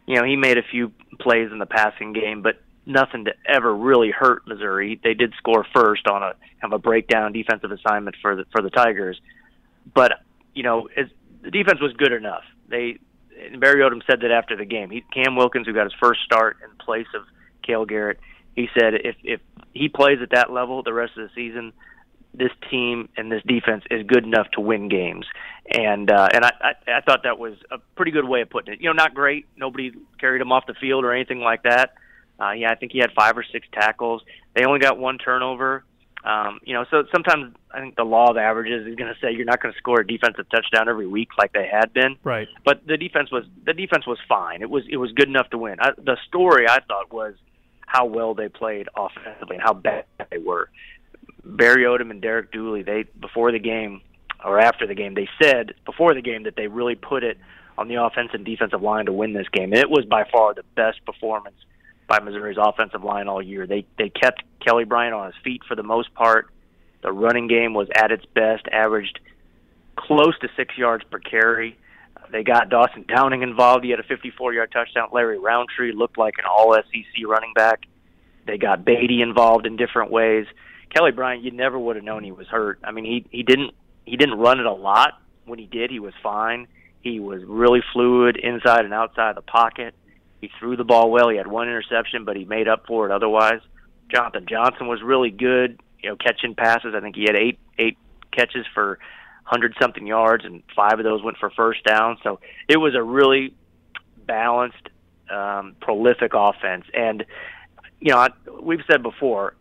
You 0.06 0.16
know, 0.16 0.24
he 0.24 0.36
made 0.36 0.58
a 0.58 0.62
few 0.62 0.92
plays 1.20 1.50
in 1.50 1.58
the 1.58 1.66
passing 1.66 2.12
game, 2.12 2.42
but 2.42 2.60
nothing 2.86 3.24
to 3.24 3.32
ever 3.46 3.74
really 3.74 4.10
hurt 4.10 4.46
Missouri. 4.46 5.00
They 5.02 5.14
did 5.14 5.34
score 5.36 5.66
first 5.74 6.06
on 6.06 6.22
a 6.22 6.34
kind 6.60 6.72
of 6.72 6.74
a 6.74 6.78
breakdown 6.78 7.32
defensive 7.32 7.72
assignment 7.72 8.16
for 8.22 8.36
the 8.36 8.44
for 8.52 8.62
the 8.62 8.70
Tigers, 8.70 9.20
but 9.92 10.12
you 10.54 10.62
know, 10.62 10.88
it, 10.96 11.10
the 11.42 11.50
defense 11.50 11.80
was 11.80 11.92
good 11.94 12.12
enough. 12.12 12.44
They 12.68 12.98
Barry 13.58 13.82
Odom 13.82 14.00
said 14.08 14.20
that 14.22 14.30
after 14.30 14.56
the 14.56 14.64
game. 14.64 14.90
He, 14.90 15.04
Cam 15.12 15.36
Wilkins, 15.36 15.66
who 15.66 15.72
got 15.72 15.84
his 15.84 15.92
first 16.00 16.20
start 16.24 16.56
in 16.64 16.70
place 16.78 17.06
of 17.14 17.22
Cale 17.62 17.84
Garrett, 17.84 18.18
he 18.54 18.68
said 18.78 18.94
if 18.94 19.16
if 19.22 19.40
he 19.74 19.88
plays 19.88 20.18
at 20.22 20.30
that 20.30 20.50
level 20.50 20.82
the 20.82 20.92
rest 20.92 21.12
of 21.16 21.28
the 21.28 21.34
season, 21.34 21.72
this 22.36 22.52
team 22.70 23.08
and 23.16 23.30
this 23.30 23.42
defense 23.46 23.84
is 23.90 24.06
good 24.06 24.24
enough 24.24 24.50
to 24.52 24.60
win 24.60 24.88
games. 24.88 25.26
And 25.72 26.10
uh, 26.10 26.28
and 26.32 26.44
I, 26.44 26.52
I 26.60 26.92
I 26.98 27.00
thought 27.00 27.22
that 27.24 27.38
was 27.38 27.54
a 27.70 27.78
pretty 27.96 28.12
good 28.12 28.28
way 28.28 28.42
of 28.42 28.50
putting 28.50 28.74
it. 28.74 28.80
You 28.80 28.88
know, 28.88 28.92
not 28.92 29.14
great. 29.14 29.46
Nobody 29.56 29.92
carried 30.20 30.40
him 30.40 30.52
off 30.52 30.66
the 30.66 30.74
field 30.74 31.04
or 31.04 31.12
anything 31.12 31.40
like 31.40 31.62
that. 31.64 31.94
Uh, 32.40 32.52
yeah, 32.52 32.70
I 32.70 32.74
think 32.74 32.92
he 32.92 32.98
had 32.98 33.10
five 33.18 33.36
or 33.36 33.44
six 33.50 33.66
tackles. 33.72 34.22
They 34.54 34.64
only 34.64 34.80
got 34.80 34.98
one 34.98 35.18
turnover. 35.18 35.84
Um, 36.24 36.58
you 36.64 36.74
know, 36.74 36.84
so 36.90 37.04
sometimes 37.12 37.54
I 37.70 37.80
think 37.80 37.94
the 37.94 38.04
law 38.04 38.30
of 38.30 38.36
averages 38.36 38.86
is 38.86 38.96
going 38.96 39.12
to 39.12 39.18
say 39.20 39.32
you're 39.32 39.44
not 39.44 39.62
going 39.62 39.72
to 39.72 39.78
score 39.78 40.00
a 40.00 40.06
defensive 40.06 40.48
touchdown 40.50 40.88
every 40.88 41.06
week 41.06 41.28
like 41.38 41.52
they 41.52 41.68
had 41.70 41.92
been. 41.92 42.16
Right. 42.24 42.48
But 42.64 42.86
the 42.86 42.96
defense 42.96 43.30
was 43.30 43.44
the 43.64 43.72
defense 43.72 44.06
was 44.06 44.18
fine. 44.28 44.60
It 44.60 44.68
was 44.68 44.82
it 44.90 44.96
was 44.96 45.12
good 45.12 45.28
enough 45.28 45.48
to 45.50 45.58
win. 45.58 45.76
I, 45.80 45.90
the 45.96 46.16
story 46.26 46.68
I 46.68 46.80
thought 46.80 47.12
was 47.12 47.34
how 47.86 48.06
well 48.06 48.34
they 48.34 48.48
played 48.48 48.88
offensively 48.96 49.56
and 49.56 49.62
how 49.62 49.72
bad 49.72 50.04
they 50.30 50.38
were. 50.38 50.68
Barry 51.46 51.84
Odom 51.84 52.10
and 52.10 52.20
Derek 52.20 52.50
Dooley, 52.52 52.82
they 52.82 53.04
before 53.20 53.52
the 53.52 53.58
game 53.58 54.02
or 54.44 54.58
after 54.60 54.86
the 54.86 54.94
game, 54.94 55.14
they 55.14 55.28
said 55.40 55.74
before 55.84 56.14
the 56.14 56.22
game 56.22 56.42
that 56.44 56.56
they 56.56 56.66
really 56.66 56.94
put 56.94 57.24
it 57.24 57.38
on 57.78 57.88
the 57.88 58.02
offense 58.02 58.30
and 58.32 58.44
defensive 58.44 58.82
line 58.82 59.06
to 59.06 59.12
win 59.12 59.32
this 59.32 59.48
game. 59.52 59.72
And 59.72 59.80
it 59.80 59.90
was 59.90 60.04
by 60.04 60.24
far 60.30 60.54
the 60.54 60.64
best 60.74 61.04
performance 61.04 61.56
by 62.08 62.20
Missouri's 62.20 62.58
offensive 62.60 63.02
line 63.02 63.28
all 63.28 63.42
year. 63.42 63.66
They 63.66 63.86
they 63.98 64.08
kept 64.08 64.42
Kelly 64.64 64.84
Bryant 64.84 65.14
on 65.14 65.26
his 65.26 65.34
feet 65.42 65.62
for 65.66 65.74
the 65.74 65.82
most 65.82 66.12
part. 66.14 66.48
The 67.02 67.12
running 67.12 67.46
game 67.46 67.74
was 67.74 67.88
at 67.94 68.10
its 68.10 68.24
best, 68.34 68.66
averaged 68.72 69.20
close 69.96 70.38
to 70.40 70.48
six 70.56 70.76
yards 70.76 71.04
per 71.04 71.18
carry. 71.18 71.78
They 72.30 72.42
got 72.42 72.68
Dawson 72.68 73.04
Downing 73.06 73.42
involved. 73.42 73.84
He 73.84 73.90
had 73.90 74.00
a 74.00 74.02
54-yard 74.02 74.72
touchdown. 74.72 75.10
Larry 75.12 75.38
Rountree 75.38 75.92
looked 75.92 76.18
like 76.18 76.34
an 76.38 76.44
All-SEC 76.44 77.24
running 77.24 77.52
back. 77.54 77.86
They 78.46 78.58
got 78.58 78.84
Badie 78.84 79.22
involved 79.22 79.64
in 79.64 79.76
different 79.76 80.10
ways. 80.10 80.46
Kelly 80.94 81.12
Bryant, 81.12 81.42
you 81.42 81.50
never 81.50 81.78
would 81.78 81.96
have 81.96 82.04
known 82.04 82.24
he 82.24 82.32
was 82.32 82.46
hurt. 82.46 82.78
I 82.84 82.92
mean, 82.92 83.04
he 83.04 83.26
he 83.30 83.42
didn't 83.42 83.74
he 84.04 84.16
didn't 84.16 84.38
run 84.38 84.60
it 84.60 84.66
a 84.66 84.72
lot. 84.72 85.20
When 85.44 85.58
he 85.58 85.66
did, 85.66 85.90
he 85.90 86.00
was 86.00 86.14
fine. 86.22 86.68
He 87.02 87.20
was 87.20 87.42
really 87.44 87.82
fluid 87.92 88.36
inside 88.36 88.84
and 88.84 88.92
outside 88.92 89.36
the 89.36 89.42
pocket. 89.42 89.94
He 90.40 90.50
threw 90.58 90.76
the 90.76 90.84
ball 90.84 91.10
well. 91.10 91.28
He 91.28 91.36
had 91.36 91.46
one 91.46 91.68
interception, 91.68 92.24
but 92.24 92.36
he 92.36 92.44
made 92.44 92.68
up 92.68 92.86
for 92.86 93.06
it 93.06 93.12
otherwise. 93.12 93.60
Jonathan 94.08 94.46
Johnson 94.48 94.86
was 94.86 95.02
really 95.02 95.30
good, 95.30 95.80
you 96.02 96.10
know, 96.10 96.16
catching 96.16 96.54
passes. 96.54 96.94
I 96.94 97.00
think 97.00 97.16
he 97.16 97.22
had 97.22 97.36
eight 97.36 97.58
eight 97.78 97.98
catches 98.32 98.66
for 98.74 98.98
hundred 99.44 99.74
something 99.80 100.06
yards, 100.06 100.44
and 100.44 100.62
five 100.74 100.98
of 100.98 101.04
those 101.04 101.22
went 101.22 101.38
for 101.38 101.50
first 101.50 101.84
down. 101.84 102.18
So 102.22 102.40
it 102.68 102.76
was 102.76 102.94
a 102.94 103.02
really 103.02 103.54
balanced, 104.26 104.88
um, 105.30 105.76
prolific 105.80 106.32
offense. 106.34 106.84
And 106.92 107.24
you 108.00 108.12
know, 108.12 108.18
I, 108.18 108.28
we've 108.60 108.82
said 108.90 109.02
before, 109.02 109.54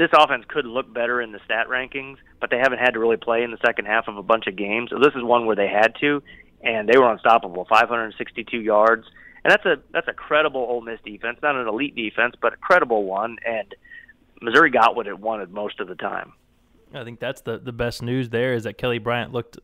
this 0.00 0.10
offense 0.12 0.44
could 0.48 0.66
look 0.66 0.92
better 0.92 1.20
in 1.20 1.32
the 1.32 1.40
stat 1.44 1.68
rankings, 1.68 2.16
but 2.40 2.50
they 2.50 2.58
haven't 2.58 2.78
had 2.78 2.94
to 2.94 2.98
really 2.98 3.16
play 3.16 3.42
in 3.42 3.50
the 3.50 3.58
second 3.64 3.84
half 3.84 4.08
of 4.08 4.16
a 4.16 4.22
bunch 4.22 4.46
of 4.46 4.56
games. 4.56 4.90
So 4.90 4.98
this 4.98 5.14
is 5.14 5.22
one 5.22 5.46
where 5.46 5.56
they 5.56 5.68
had 5.68 5.94
to, 6.00 6.22
and 6.62 6.88
they 6.88 6.98
were 6.98 7.10
unstoppable. 7.10 7.66
562 7.68 8.58
yards 8.58 9.06
and 9.44 9.50
that's 9.50 9.64
a 9.64 9.76
that's 9.92 10.08
a 10.08 10.12
credible 10.12 10.60
Ole 10.60 10.82
Miss 10.82 11.00
defense, 11.04 11.38
not 11.42 11.56
an 11.56 11.66
elite 11.66 11.94
defense, 11.94 12.34
but 12.40 12.52
a 12.52 12.56
credible 12.56 13.04
one. 13.04 13.38
And 13.46 13.74
Missouri 14.42 14.70
got 14.70 14.94
what 14.94 15.06
it 15.06 15.18
wanted 15.18 15.50
most 15.50 15.80
of 15.80 15.88
the 15.88 15.94
time. 15.94 16.32
I 16.92 17.04
think 17.04 17.20
that's 17.20 17.40
the, 17.42 17.58
the 17.58 17.72
best 17.72 18.02
news 18.02 18.30
there 18.30 18.52
is 18.52 18.64
that 18.64 18.76
Kelly 18.76 18.98
Bryant 18.98 19.32
looked 19.32 19.58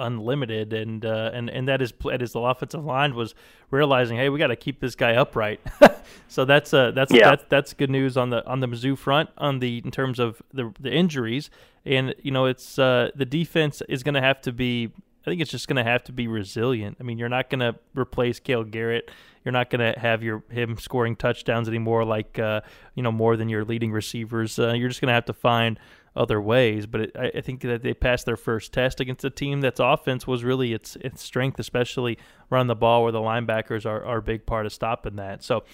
unlimited, 0.00 0.72
and 0.72 1.04
uh, 1.04 1.30
and 1.32 1.48
and 1.50 1.68
that 1.68 1.82
is 1.82 1.92
that 2.04 2.20
his 2.20 2.34
offensive 2.34 2.84
line 2.84 3.14
was 3.14 3.34
realizing, 3.70 4.16
hey, 4.16 4.28
we 4.28 4.38
got 4.38 4.48
to 4.48 4.56
keep 4.56 4.80
this 4.80 4.94
guy 4.94 5.14
upright. 5.14 5.60
so 6.28 6.44
that's 6.44 6.74
uh, 6.74 6.90
that's 6.92 7.12
yeah. 7.12 7.30
that's 7.30 7.44
that's 7.48 7.72
good 7.74 7.90
news 7.90 8.16
on 8.16 8.30
the 8.30 8.46
on 8.46 8.60
the 8.60 8.66
Mizzou 8.66 8.96
front 8.96 9.30
on 9.38 9.58
the 9.60 9.82
in 9.84 9.90
terms 9.90 10.18
of 10.18 10.42
the 10.52 10.72
the 10.80 10.90
injuries, 10.90 11.50
and 11.84 12.14
you 12.22 12.30
know 12.30 12.46
it's 12.46 12.78
uh, 12.78 13.10
the 13.14 13.26
defense 13.26 13.82
is 13.88 14.02
going 14.02 14.14
to 14.14 14.20
have 14.20 14.40
to 14.42 14.52
be 14.52 14.90
I 15.26 15.30
think 15.30 15.42
it's 15.42 15.50
just 15.50 15.68
going 15.68 15.76
to 15.76 15.88
have 15.88 16.02
to 16.04 16.12
be 16.12 16.28
resilient. 16.28 16.96
I 16.98 17.02
mean, 17.02 17.18
you're 17.18 17.28
not 17.28 17.50
going 17.50 17.60
to 17.60 17.76
replace 17.94 18.40
Cale 18.40 18.64
Garrett. 18.64 19.10
You're 19.44 19.52
not 19.52 19.68
going 19.68 19.92
to 19.92 19.98
have 19.98 20.22
your 20.22 20.42
him 20.50 20.78
scoring 20.78 21.16
touchdowns 21.16 21.68
anymore, 21.68 22.04
like 22.04 22.38
uh, 22.38 22.62
you 22.94 23.02
know 23.02 23.12
more 23.12 23.36
than 23.36 23.48
your 23.48 23.64
leading 23.64 23.92
receivers. 23.92 24.58
Uh, 24.58 24.72
you're 24.72 24.88
just 24.88 25.00
going 25.00 25.08
to 25.08 25.14
have 25.14 25.26
to 25.26 25.32
find 25.32 25.78
other 26.16 26.40
ways. 26.40 26.86
But 26.86 27.00
it, 27.02 27.16
I, 27.16 27.30
I, 27.36 27.40
think 27.40 27.60
that 27.62 27.82
they 27.82 27.94
passed 27.94 28.26
their 28.26 28.36
first 28.36 28.72
test 28.72 29.00
against 29.00 29.24
a 29.24 29.30
team 29.30 29.60
that's 29.60 29.80
offense 29.80 30.26
was 30.26 30.44
really 30.44 30.72
its 30.72 30.96
its 30.96 31.22
strength, 31.22 31.58
especially 31.58 32.18
run 32.48 32.66
the 32.66 32.74
ball, 32.74 33.02
where 33.02 33.12
the 33.12 33.20
linebackers 33.20 33.86
are, 33.86 34.04
are 34.04 34.18
a 34.18 34.22
big 34.22 34.46
part 34.46 34.66
of 34.66 34.72
stopping 34.72 35.16
that. 35.16 35.42
So 35.44 35.64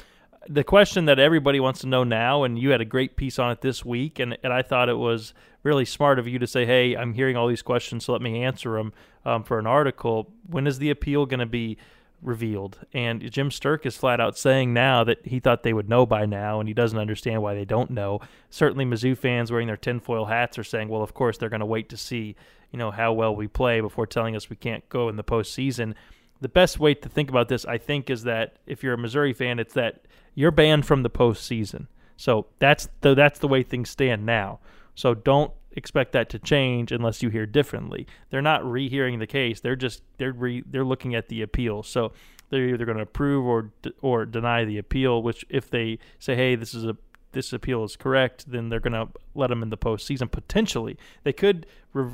the 0.49 0.65
question 0.65 1.07
that 1.07 1.19
everybody 1.19 1.61
wants 1.61 1.81
to 1.81 1.87
know 1.87 2.05
now, 2.05 2.45
and 2.45 2.59
you 2.59 2.71
had 2.71 2.81
a 2.81 2.85
great 2.85 3.17
piece 3.17 3.39
on 3.39 3.51
it 3.51 3.61
this 3.61 3.85
week, 3.85 4.19
and, 4.19 4.37
and 4.43 4.53
I 4.53 4.63
thought 4.63 4.89
it 4.89 4.99
was 4.99 5.35
really 5.63 5.85
smart 5.85 6.19
of 6.19 6.29
you 6.29 6.39
to 6.39 6.47
say, 6.47 6.65
hey, 6.65 6.97
I'm 6.97 7.15
hearing 7.15 7.37
all 7.37 7.49
these 7.49 7.63
questions, 7.63 8.05
so 8.05 8.13
let 8.13 8.23
me 8.23 8.43
answer 8.43 8.77
them 8.77 8.93
um, 9.25 9.43
for 9.43 9.59
an 9.59 9.67
article. 9.67 10.31
When 10.49 10.67
is 10.67 10.79
the 10.79 10.91
appeal 10.91 11.27
going 11.27 11.41
to 11.41 11.47
be 11.47 11.79
revealed? 12.27 12.79
And 12.93 13.31
Jim 13.31 13.49
Sterk 13.49 13.87
is 13.87 13.97
flat 13.97 14.21
out 14.21 14.37
saying 14.37 14.75
now 14.75 15.05
that 15.05 15.27
he 15.27 15.41
thought 15.41 15.63
they 15.63 15.73
would 15.73 15.89
know 15.89 16.05
by 16.05 16.27
now, 16.27 16.61
and 16.61 16.69
he 16.69 16.75
doesn't 16.75 16.99
understand 16.99 17.43
why 17.43 17.55
they 17.55 17.65
don't 17.65 17.91
know. 17.91 18.21
Certainly, 18.51 18.85
Mizzou 18.85 19.17
fans 19.17 19.51
wearing 19.51 19.69
their 19.69 19.77
tinfoil 19.77 20.27
hats 20.27 20.59
are 20.59 20.65
saying, 20.65 20.89
well, 20.89 21.03
of 21.03 21.15
course, 21.15 21.39
they're 21.39 21.49
going 21.49 21.61
to 21.61 21.67
wait 21.67 21.89
to 21.89 21.97
see 21.97 22.37
you 22.73 22.79
know 22.79 22.91
how 22.91 23.13
well 23.13 23.35
we 23.35 23.47
play 23.47 23.81
before 23.81 24.07
telling 24.07 24.35
us 24.35 24.51
we 24.51 24.57
can't 24.57 24.87
go 24.89 25.09
in 25.09 25.17
the 25.17 25.25
postseason 25.25 25.95
the 26.41 26.49
best 26.49 26.79
way 26.79 26.95
to 26.95 27.09
think 27.09 27.31
about 27.31 27.49
this, 27.49 27.65
I 27.65 27.79
think, 27.79 28.11
is 28.11 28.25
that 28.25 28.57
if 28.67 28.83
you're 28.83 28.95
a 28.95 28.99
Missouri 28.99 29.33
fan, 29.33 29.59
it's 29.59 29.75
that 29.75 30.03
you're 30.35 30.51
banned 30.51 30.87
from 30.87 31.03
the 31.03 31.11
postseason. 31.11 31.87
So 32.17 32.47
that's 32.59 32.89
the 33.01 33.15
that's 33.15 33.39
the 33.39 33.49
way 33.49 33.63
things 33.63 33.91
stand 33.91 34.25
now. 34.25 34.61
So 34.95 35.15
don't 35.15 35.53
expect 35.77 36.13
that 36.13 36.29
to 36.31 36.39
change 36.39 36.91
unless 36.91 37.23
you 37.23 37.29
hear 37.29 37.47
differently. 37.47 38.07
They're 38.31 38.43
not 38.43 38.69
rehearing 38.69 39.19
the 39.19 39.27
case. 39.27 39.61
They're 39.61 39.77
just 39.77 40.03
they're 40.19 40.33
re, 40.33 40.65
they're 40.67 40.85
looking 40.85 41.15
at 41.15 41.29
the 41.29 41.43
appeal. 41.43 41.83
So 41.83 42.13
they're 42.51 42.69
either 42.69 42.85
going 42.85 42.97
to 42.97 43.05
approve 43.05 43.47
or 43.47 43.71
or 44.01 44.25
deny 44.25 44.65
the 44.65 44.79
appeal. 44.79 45.23
Which 45.23 45.45
if 45.49 45.71
they 45.71 45.99
say, 46.19 46.35
hey, 46.35 46.57
this 46.57 46.75
is 46.75 46.85
a 46.85 46.97
this 47.33 47.53
appeal 47.53 47.85
is 47.85 47.97
correct, 47.97 48.51
then 48.51 48.71
they're 48.71 48.81
going 48.81 48.95
to 48.95 49.09
let 49.35 49.49
them 49.49 49.63
in 49.63 49.69
the 49.69 49.77
postseason 49.77 50.31
potentially. 50.31 50.97
They 51.23 51.35
could, 51.35 51.67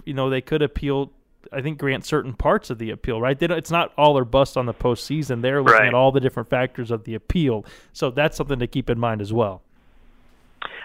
you 0.04 0.14
know, 0.14 0.28
they 0.28 0.40
could 0.40 0.62
appeal 0.62 1.12
I 1.52 1.60
think 1.60 1.78
grant 1.78 2.04
certain 2.04 2.34
parts 2.34 2.70
of 2.70 2.78
the 2.78 2.90
appeal, 2.90 3.20
right? 3.20 3.38
They 3.38 3.46
don't, 3.46 3.58
it's 3.58 3.70
not 3.70 3.92
all 3.96 4.16
or 4.16 4.24
bust 4.24 4.56
on 4.56 4.66
the 4.66 4.74
postseason. 4.74 5.42
They're 5.42 5.62
looking 5.62 5.78
right. 5.78 5.88
at 5.88 5.94
all 5.94 6.12
the 6.12 6.20
different 6.20 6.48
factors 6.48 6.90
of 6.90 7.04
the 7.04 7.14
appeal, 7.14 7.64
so 7.92 8.10
that's 8.10 8.36
something 8.36 8.58
to 8.58 8.66
keep 8.66 8.90
in 8.90 8.98
mind 8.98 9.20
as 9.20 9.32
well. 9.32 9.62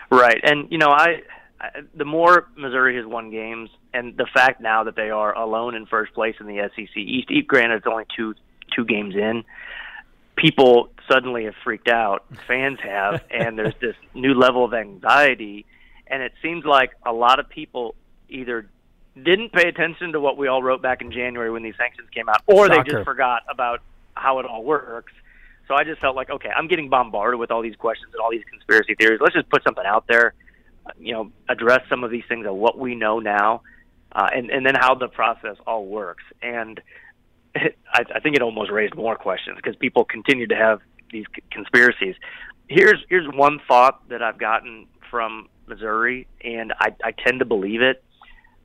Right, 0.09 0.39
and 0.43 0.67
you 0.71 0.77
know, 0.77 0.89
I, 0.89 1.21
I 1.35 1.36
the 1.95 2.05
more 2.05 2.47
Missouri 2.55 2.97
has 2.97 3.05
won 3.05 3.31
games, 3.31 3.69
and 3.93 4.15
the 4.15 4.27
fact 4.31 4.61
now 4.61 4.83
that 4.83 4.95
they 4.95 5.09
are 5.09 5.35
alone 5.35 5.75
in 5.75 5.85
first 5.85 6.13
place 6.13 6.35
in 6.39 6.45
the 6.47 6.69
SEC 6.75 6.95
East, 6.95 7.29
granted 7.47 7.77
it's 7.77 7.87
only 7.87 8.05
two 8.15 8.35
two 8.75 8.85
games 8.85 9.15
in, 9.15 9.43
people 10.35 10.89
suddenly 11.09 11.45
have 11.45 11.55
freaked 11.63 11.87
out. 11.87 12.25
Fans 12.47 12.79
have, 12.81 13.23
and 13.31 13.57
there's 13.57 13.75
this 13.81 13.95
new 14.13 14.33
level 14.33 14.63
of 14.65 14.73
anxiety, 14.73 15.65
and 16.07 16.21
it 16.21 16.33
seems 16.41 16.65
like 16.65 16.91
a 17.05 17.13
lot 17.13 17.39
of 17.39 17.49
people 17.49 17.95
either 18.29 18.69
didn't 19.15 19.51
pay 19.51 19.67
attention 19.67 20.11
to 20.11 20.19
what 20.19 20.37
we 20.37 20.47
all 20.47 20.61
wrote 20.61 20.81
back 20.81 21.01
in 21.01 21.11
January 21.11 21.49
when 21.49 21.63
these 21.63 21.75
sanctions 21.77 22.07
came 22.13 22.29
out, 22.29 22.41
or 22.45 22.67
Shocker. 22.67 22.83
they 22.83 22.91
just 22.91 23.05
forgot 23.05 23.43
about 23.49 23.81
how 24.13 24.39
it 24.39 24.45
all 24.45 24.63
works. 24.63 25.13
So 25.67 25.75
I 25.75 25.83
just 25.83 25.99
felt 25.99 26.15
like, 26.15 26.29
okay, 26.29 26.49
I'm 26.55 26.67
getting 26.67 26.87
bombarded 26.87 27.39
with 27.39 27.51
all 27.51 27.61
these 27.61 27.75
questions 27.75 28.13
and 28.13 28.21
all 28.21 28.31
these 28.31 28.45
conspiracy 28.49 28.95
theories. 28.95 29.19
Let's 29.21 29.35
just 29.35 29.49
put 29.49 29.63
something 29.63 29.85
out 29.85 30.05
there, 30.07 30.33
you 30.99 31.13
know, 31.13 31.31
address 31.49 31.81
some 31.89 32.03
of 32.03 32.11
these 32.11 32.23
things 32.27 32.45
of 32.45 32.55
what 32.55 32.77
we 32.77 32.95
know 32.95 33.19
now, 33.19 33.61
uh, 34.11 34.29
and 34.33 34.49
and 34.49 34.65
then 34.65 34.75
how 34.75 34.95
the 34.95 35.07
process 35.07 35.57
all 35.65 35.85
works. 35.85 36.23
And 36.41 36.81
it, 37.55 37.77
I, 37.93 38.03
I 38.15 38.19
think 38.19 38.35
it 38.35 38.41
almost 38.41 38.71
raised 38.71 38.95
more 38.95 39.15
questions 39.15 39.57
because 39.57 39.75
people 39.75 40.05
continue 40.05 40.47
to 40.47 40.55
have 40.55 40.79
these 41.11 41.25
conspiracies. 41.51 42.15
Here's 42.67 43.03
here's 43.09 43.27
one 43.33 43.59
thought 43.67 44.07
that 44.09 44.21
I've 44.21 44.37
gotten 44.37 44.87
from 45.09 45.47
Missouri, 45.67 46.27
and 46.43 46.73
I, 46.79 46.95
I 47.03 47.11
tend 47.11 47.39
to 47.39 47.45
believe 47.45 47.81
it 47.81 48.03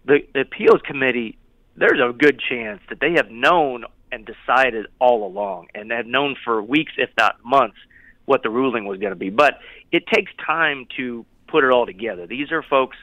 the, 0.04 0.18
the 0.34 0.40
appeals 0.40 0.80
committee, 0.84 1.38
there's 1.76 2.00
a 2.00 2.12
good 2.12 2.40
chance 2.40 2.80
that 2.88 3.00
they 3.00 3.12
have 3.12 3.30
known 3.30 3.84
and 4.10 4.26
decided 4.26 4.86
all 4.98 5.26
along, 5.26 5.68
and 5.74 5.90
have 5.90 6.06
known 6.06 6.36
for 6.44 6.62
weeks, 6.62 6.92
if 6.98 7.08
not 7.16 7.42
months, 7.44 7.78
what 8.26 8.42
the 8.42 8.50
ruling 8.50 8.84
was 8.84 8.98
going 8.98 9.12
to 9.12 9.16
be. 9.16 9.30
But 9.30 9.54
it 9.90 10.04
takes 10.12 10.30
time 10.44 10.86
to 10.96 11.24
put 11.52 11.64
it 11.64 11.70
all 11.70 11.86
together. 11.86 12.26
These 12.26 12.50
are 12.50 12.62
folks, 12.62 12.96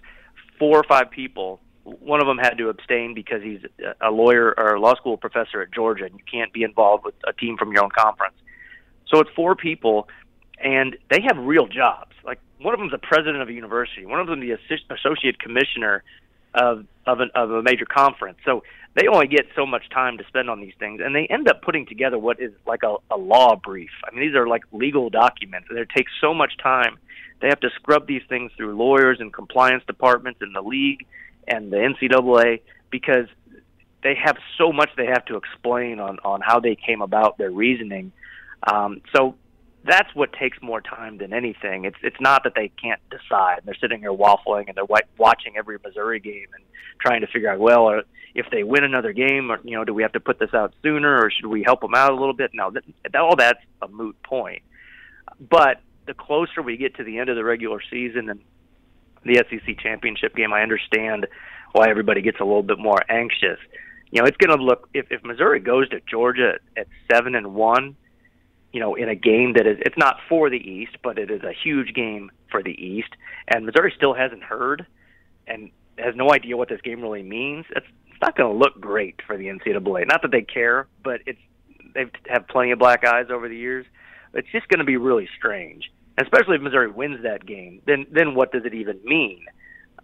four 0.58 0.78
or 0.78 0.84
five 0.84 1.12
people 1.12 1.62
one 2.00 2.22
of 2.22 2.28
them 2.28 2.38
had 2.38 2.58
to 2.58 2.70
abstain 2.70 3.14
because 3.14 3.42
he's 3.42 3.62
a 4.02 4.12
lawyer 4.12 4.54
or 4.58 4.76
a 4.76 4.80
law 4.80 4.96
school 4.96 5.18
professor 5.18 5.62
at 5.62 5.72
Georgia, 5.74 6.06
and 6.06 6.14
you 6.14 6.24
can't 6.30 6.54
be 6.54 6.64
involved 6.64 7.06
with 7.06 7.16
a 7.28 7.34
team 7.34 7.58
from 7.58 7.72
your 7.72 7.84
own 7.84 7.90
conference. 7.90 8.36
So 9.08 9.20
it's 9.20 9.30
four 9.36 9.56
people, 9.56 10.08
and 10.64 10.98
they 11.10 11.22
have 11.22 11.38
real 11.38 11.68
jobs. 11.68 12.12
Like 12.24 12.40
one 12.60 12.74
of 12.74 12.80
them's 12.80 12.92
the 12.92 13.00
president 13.00 13.42
of 13.42 13.50
a 13.50 13.54
university, 13.54 14.06
one 14.06 14.20
of 14.20 14.28
them 14.28 14.40
the 14.40 14.52
associate 14.52 15.40
commissioner 15.40 16.04
of 16.54 16.86
of, 17.06 17.20
an, 17.22 17.32
of 17.34 17.52
a 17.52 17.64
major 17.64 17.86
conference. 17.86 18.38
So 18.46 18.64
they 18.96 19.08
only 19.08 19.28
get 19.28 19.48
so 19.56 19.66
much 19.66 19.90
time 19.90 20.18
to 20.18 20.24
spend 20.28 20.50
on 20.50 20.62
these 20.62 20.74
things, 20.78 21.02
and 21.04 21.16
they 21.16 21.26
end 21.28 21.48
up 21.48 21.62
putting 21.62 21.86
together 21.86 22.20
what 22.20 22.40
is 22.40 22.52
like 22.68 22.84
a, 22.84 22.98
a 23.10 23.18
law 23.18 23.56
brief. 23.56 23.92
I 24.06 24.14
mean, 24.14 24.28
these 24.28 24.36
are 24.36 24.48
like 24.48 24.64
legal 24.72 25.10
documents, 25.10 25.68
and 25.70 25.80
it 25.80 25.90
takes 25.96 26.12
so 26.22 26.34
much 26.34 26.58
time. 26.62 26.98
They 27.42 27.48
have 27.48 27.60
to 27.62 27.70
scrub 27.76 28.08
these 28.08 28.24
things 28.28 28.52
through 28.58 28.76
lawyers 28.76 29.20
and 29.20 29.32
compliance 29.32 29.84
departments 29.88 30.42
in 30.42 30.54
the 30.54 30.62
league 30.62 31.06
and 31.48 31.72
the 31.72 31.78
NCAA 31.78 32.62
because 32.90 33.28
they 34.04 34.16
have 34.16 34.38
so 34.58 34.72
much 34.72 34.90
they 34.98 35.08
have 35.08 35.26
to 35.26 35.36
explain 35.36 36.00
on 36.00 36.20
on 36.24 36.42
how 36.42 36.60
they 36.60 36.76
came 36.76 37.02
about 37.02 37.38
their 37.38 37.52
reasoning. 37.52 38.12
Um, 38.64 39.02
so 39.16 39.36
that's 39.86 40.14
what 40.14 40.34
takes 40.34 40.62
more 40.62 40.82
time 40.82 41.18
than 41.18 41.34
anything. 41.34 41.86
It's 41.86 41.98
it's 42.04 42.20
not 42.20 42.44
that 42.44 42.54
they 42.56 42.70
can't 42.82 43.02
decide. 43.10 43.62
They're 43.66 43.76
sitting 43.76 44.00
here 44.00 44.12
waffling 44.12 44.68
and 44.68 44.76
they're 44.76 45.00
watching 45.18 45.58
every 45.58 45.78
Missouri 45.84 46.20
game 46.20 46.48
and 46.56 46.64
trying 47.00 47.22
to 47.22 47.28
figure 47.28 47.50
out 47.50 47.60
well 47.60 47.88
uh, 47.88 48.02
if 48.36 48.46
they 48.52 48.64
win 48.64 48.84
another 48.84 49.14
game, 49.14 49.52
or 49.52 49.60
you 49.64 49.76
know, 49.76 49.84
do 49.84 49.94
we 49.94 50.04
have 50.04 50.14
to 50.14 50.20
put 50.20 50.40
this 50.40 50.54
out 50.54 50.74
sooner 50.84 51.24
or 51.24 51.32
should 51.32 51.48
we 51.48 51.64
help 51.64 51.82
them 51.82 51.96
out 51.96 52.12
a 52.12 52.16
little 52.16 52.34
bit? 52.34 52.52
No, 52.54 52.72
that, 52.72 53.16
all 53.16 53.36
that's 53.36 53.60
a 53.82 53.88
moot 53.88 54.22
point. 54.24 54.62
But 55.40 55.82
the 56.10 56.16
closer 56.16 56.64
we 56.64 56.76
get 56.76 56.96
to 56.96 57.04
the 57.04 57.20
end 57.20 57.30
of 57.30 57.36
the 57.36 57.44
regular 57.44 57.80
season 57.92 58.30
and 58.30 58.42
the 59.24 59.36
SEC 59.36 59.78
championship 59.80 60.36
game, 60.36 60.52
I 60.52 60.64
understand 60.64 61.28
why 61.74 61.88
everybody 61.88 62.22
gets 62.24 62.40
a 62.40 62.44
little 62.44 62.64
bit 62.64 62.80
more 62.80 63.00
anxious. 63.10 63.60
You 64.10 64.22
know, 64.22 64.28
it's 64.28 64.38
going 64.38 64.58
to 64.58 64.62
look 64.62 64.90
if 64.96 65.06
if 65.12 65.24
Missouri 65.24 65.60
goes 65.60 65.88
to 65.90 66.00
Georgia 66.10 66.54
at 66.76 66.88
seven 67.12 67.36
and 67.36 67.54
one, 67.54 67.96
you 68.74 68.80
know, 68.80 68.96
in 68.96 69.08
a 69.08 69.14
game 69.14 69.54
that 69.54 69.68
is 69.68 69.78
it's 69.86 69.98
not 70.00 70.16
for 70.28 70.50
the 70.50 70.58
East, 70.58 70.98
but 71.04 71.20
it 71.20 71.30
is 71.30 71.44
a 71.44 71.54
huge 71.64 71.94
game 71.94 72.32
for 72.50 72.64
the 72.64 72.72
East, 72.72 73.10
and 73.48 73.68
Missouri 73.68 73.94
still 73.96 74.16
hasn't 74.16 74.42
heard 74.42 74.88
and 75.46 75.70
has 76.00 76.16
no 76.16 76.34
idea 76.34 76.58
what 76.58 76.70
this 76.70 76.82
game 76.82 77.02
really 77.02 77.22
means. 77.22 77.66
It's 77.76 77.86
it's 78.08 78.22
not 78.22 78.36
going 78.36 78.52
to 78.52 78.58
look 78.58 78.82
great 78.82 79.22
for 79.28 79.38
the 79.38 79.46
NCAA. 79.46 80.08
Not 80.08 80.24
that 80.24 80.32
they 80.32 80.42
care, 80.42 80.88
but 81.04 81.22
it's 81.28 81.40
they've 81.94 82.10
have 82.30 82.48
plenty 82.48 82.72
of 82.72 82.80
black 82.80 83.06
eyes 83.06 83.28
over 83.30 83.48
the 83.48 83.56
years. 83.56 83.86
It's 84.34 84.48
just 84.52 84.68
going 84.70 84.80
to 84.80 84.86
be 84.86 84.98
really 84.98 85.30
strange 85.38 85.92
especially 86.20 86.56
if 86.56 86.62
Missouri 86.62 86.90
wins 86.90 87.24
that 87.24 87.46
game, 87.46 87.82
then 87.86 88.06
then 88.12 88.36
what 88.36 88.52
does 88.52 88.66
it 88.66 88.74
even 88.74 89.00
mean? 89.04 89.46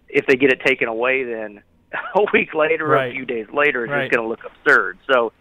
If 0.08 0.26
they 0.26 0.36
get 0.36 0.52
it 0.52 0.60
taken 0.64 0.88
away, 0.88 1.24
then 1.24 1.62
a 2.14 2.24
week 2.32 2.54
later 2.54 2.86
right. 2.86 3.10
a 3.10 3.12
few 3.12 3.24
days 3.24 3.46
later, 3.52 3.84
it's 3.84 3.90
right. 3.90 4.10
going 4.10 4.22
to 4.22 4.28
look 4.28 4.44
absurd. 4.44 4.98
So 5.10 5.32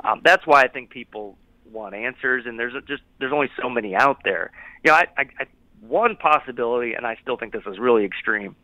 um, 0.00 0.20
that's 0.24 0.46
why 0.46 0.62
I 0.62 0.68
think 0.68 0.90
people 0.90 1.36
want 1.70 1.94
answers, 1.94 2.44
and 2.46 2.58
there's 2.58 2.74
just 2.86 3.02
there's 3.18 3.32
only 3.32 3.50
so 3.60 3.68
many 3.68 3.94
out 3.94 4.18
there. 4.24 4.50
You 4.84 4.90
know, 4.90 4.96
I, 4.96 5.04
I, 5.16 5.22
I 5.40 5.46
one 5.80 6.16
possibility, 6.16 6.94
and 6.94 7.06
I 7.06 7.16
still 7.22 7.36
think 7.36 7.52
this 7.52 7.62
is 7.66 7.78
really 7.78 8.04
extreme. 8.04 8.56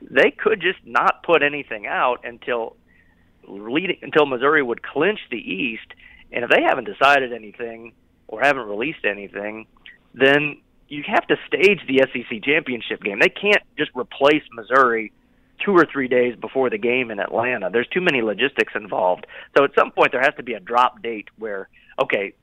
They 0.00 0.30
could 0.30 0.60
just 0.60 0.78
not 0.84 1.22
put 1.22 1.42
anything 1.42 1.86
out 1.86 2.24
until 2.24 2.76
leading 3.46 3.98
until 4.02 4.26
Missouri 4.26 4.62
would 4.62 4.82
clinch 4.82 5.20
the 5.30 5.36
East, 5.36 5.86
and 6.30 6.44
if 6.44 6.50
they 6.50 6.62
haven't 6.62 6.84
decided 6.84 7.32
anything 7.32 7.92
or 8.28 8.40
haven't 8.40 8.66
released 8.66 9.04
anything, 9.04 9.66
then 10.14 10.58
you 10.92 11.02
have 11.06 11.26
to 11.26 11.36
stage 11.46 11.80
the 11.88 12.06
SEC 12.12 12.42
championship 12.44 13.02
game. 13.02 13.18
They 13.18 13.30
can't 13.30 13.62
just 13.78 13.90
replace 13.96 14.42
Missouri 14.52 15.10
two 15.64 15.72
or 15.72 15.86
three 15.90 16.06
days 16.06 16.36
before 16.38 16.68
the 16.68 16.76
game 16.76 17.10
in 17.10 17.18
Atlanta. 17.18 17.70
There's 17.72 17.88
too 17.88 18.02
many 18.02 18.20
logistics 18.20 18.74
involved. 18.74 19.26
So 19.56 19.64
at 19.64 19.70
some 19.74 19.90
point 19.90 20.12
there 20.12 20.20
has 20.20 20.34
to 20.36 20.42
be 20.42 20.52
a 20.52 20.60
drop 20.60 21.02
date 21.02 21.28
where 21.38 21.70
okay, 21.98 22.34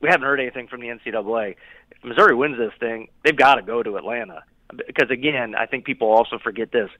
we 0.00 0.08
haven't 0.08 0.26
heard 0.26 0.40
anything 0.40 0.66
from 0.66 0.80
the 0.80 0.88
NCAA. 0.88 1.54
If 1.92 2.02
Missouri 2.02 2.34
wins 2.34 2.58
this 2.58 2.72
thing, 2.80 3.08
they've 3.24 3.36
got 3.36 3.56
to 3.56 3.62
go 3.62 3.80
to 3.80 3.96
Atlanta 3.96 4.42
because 4.86 5.10
again, 5.10 5.54
I 5.54 5.66
think 5.66 5.84
people 5.84 6.10
also 6.10 6.38
forget 6.42 6.72
this. 6.72 6.90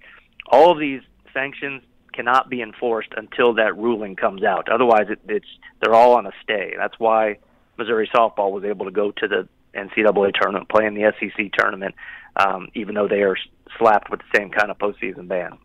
All 0.46 0.70
of 0.70 0.78
these 0.78 1.00
sanctions 1.34 1.82
cannot 2.12 2.48
be 2.48 2.62
enforced 2.62 3.10
until 3.16 3.54
that 3.54 3.76
ruling 3.76 4.14
comes 4.14 4.44
out. 4.44 4.68
Otherwise, 4.68 5.06
it, 5.10 5.18
it's 5.28 5.48
they're 5.82 5.94
all 5.94 6.14
on 6.14 6.26
a 6.26 6.32
stay. 6.44 6.74
That's 6.78 7.00
why 7.00 7.38
Missouri 7.78 8.08
softball 8.14 8.52
was 8.52 8.62
able 8.62 8.84
to 8.84 8.92
go 8.92 9.10
to 9.10 9.26
the 9.26 9.48
NCAA 9.74 10.32
tournament, 10.34 10.68
play 10.68 10.86
in 10.86 10.94
the 10.94 11.12
SEC 11.18 11.52
tournament, 11.56 11.94
um, 12.36 12.68
even 12.74 12.94
though 12.94 13.08
they 13.08 13.22
are 13.22 13.36
slapped 13.78 14.10
with 14.10 14.20
the 14.20 14.38
same 14.38 14.50
kind 14.50 14.70
of 14.70 14.78
postseason 14.78 15.28
ban. 15.28 15.58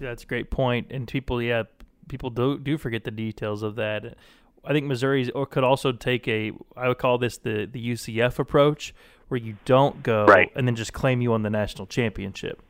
Yeah, 0.00 0.08
that's 0.08 0.22
a 0.22 0.26
great 0.26 0.50
point. 0.50 0.88
And 0.90 1.06
people, 1.06 1.42
yeah, 1.42 1.64
people 2.08 2.30
do 2.30 2.58
do 2.58 2.78
forget 2.78 3.04
the 3.04 3.10
details 3.10 3.62
of 3.62 3.76
that. 3.76 4.16
I 4.64 4.72
think 4.72 4.86
Missouri 4.86 5.30
or 5.30 5.46
could 5.46 5.64
also 5.64 5.92
take 5.92 6.28
a 6.28 6.52
I 6.76 6.88
would 6.88 6.98
call 6.98 7.18
this 7.18 7.38
the 7.38 7.66
the 7.70 7.92
UCF 7.92 8.38
approach, 8.38 8.94
where 9.28 9.38
you 9.38 9.56
don't 9.64 10.02
go 10.02 10.26
right. 10.26 10.50
and 10.54 10.66
then 10.66 10.76
just 10.76 10.92
claim 10.92 11.20
you 11.20 11.30
won 11.30 11.42
the 11.42 11.50
national 11.50 11.86
championship. 11.86 12.60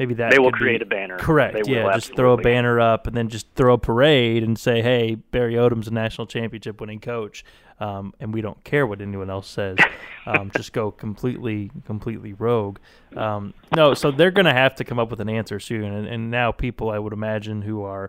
Maybe 0.00 0.14
that 0.14 0.30
they 0.30 0.38
will 0.38 0.50
create 0.50 0.80
be, 0.80 0.84
a 0.84 0.88
banner. 0.88 1.18
Correct. 1.18 1.52
They 1.52 1.70
yeah, 1.70 1.92
just 1.92 2.16
throw 2.16 2.32
a 2.32 2.38
banner 2.38 2.80
up 2.80 3.06
and 3.06 3.14
then 3.14 3.28
just 3.28 3.46
throw 3.54 3.74
a 3.74 3.78
parade 3.78 4.42
and 4.42 4.58
say, 4.58 4.80
"Hey, 4.80 5.16
Barry 5.16 5.56
Odom's 5.56 5.88
a 5.88 5.90
national 5.90 6.26
championship 6.26 6.80
winning 6.80 7.00
coach," 7.00 7.44
um, 7.80 8.14
and 8.18 8.32
we 8.32 8.40
don't 8.40 8.64
care 8.64 8.86
what 8.86 9.02
anyone 9.02 9.28
else 9.28 9.46
says. 9.46 9.76
Um, 10.24 10.50
just 10.56 10.72
go 10.72 10.90
completely, 10.90 11.70
completely 11.84 12.32
rogue. 12.32 12.78
Um, 13.14 13.52
no, 13.76 13.92
so 13.92 14.10
they're 14.10 14.30
going 14.30 14.46
to 14.46 14.54
have 14.54 14.74
to 14.76 14.84
come 14.84 14.98
up 14.98 15.10
with 15.10 15.20
an 15.20 15.28
answer 15.28 15.60
soon, 15.60 15.92
and, 15.92 16.06
and 16.06 16.30
now 16.30 16.50
people, 16.50 16.88
I 16.88 16.98
would 16.98 17.12
imagine, 17.12 17.60
who 17.60 17.82
are 17.82 18.08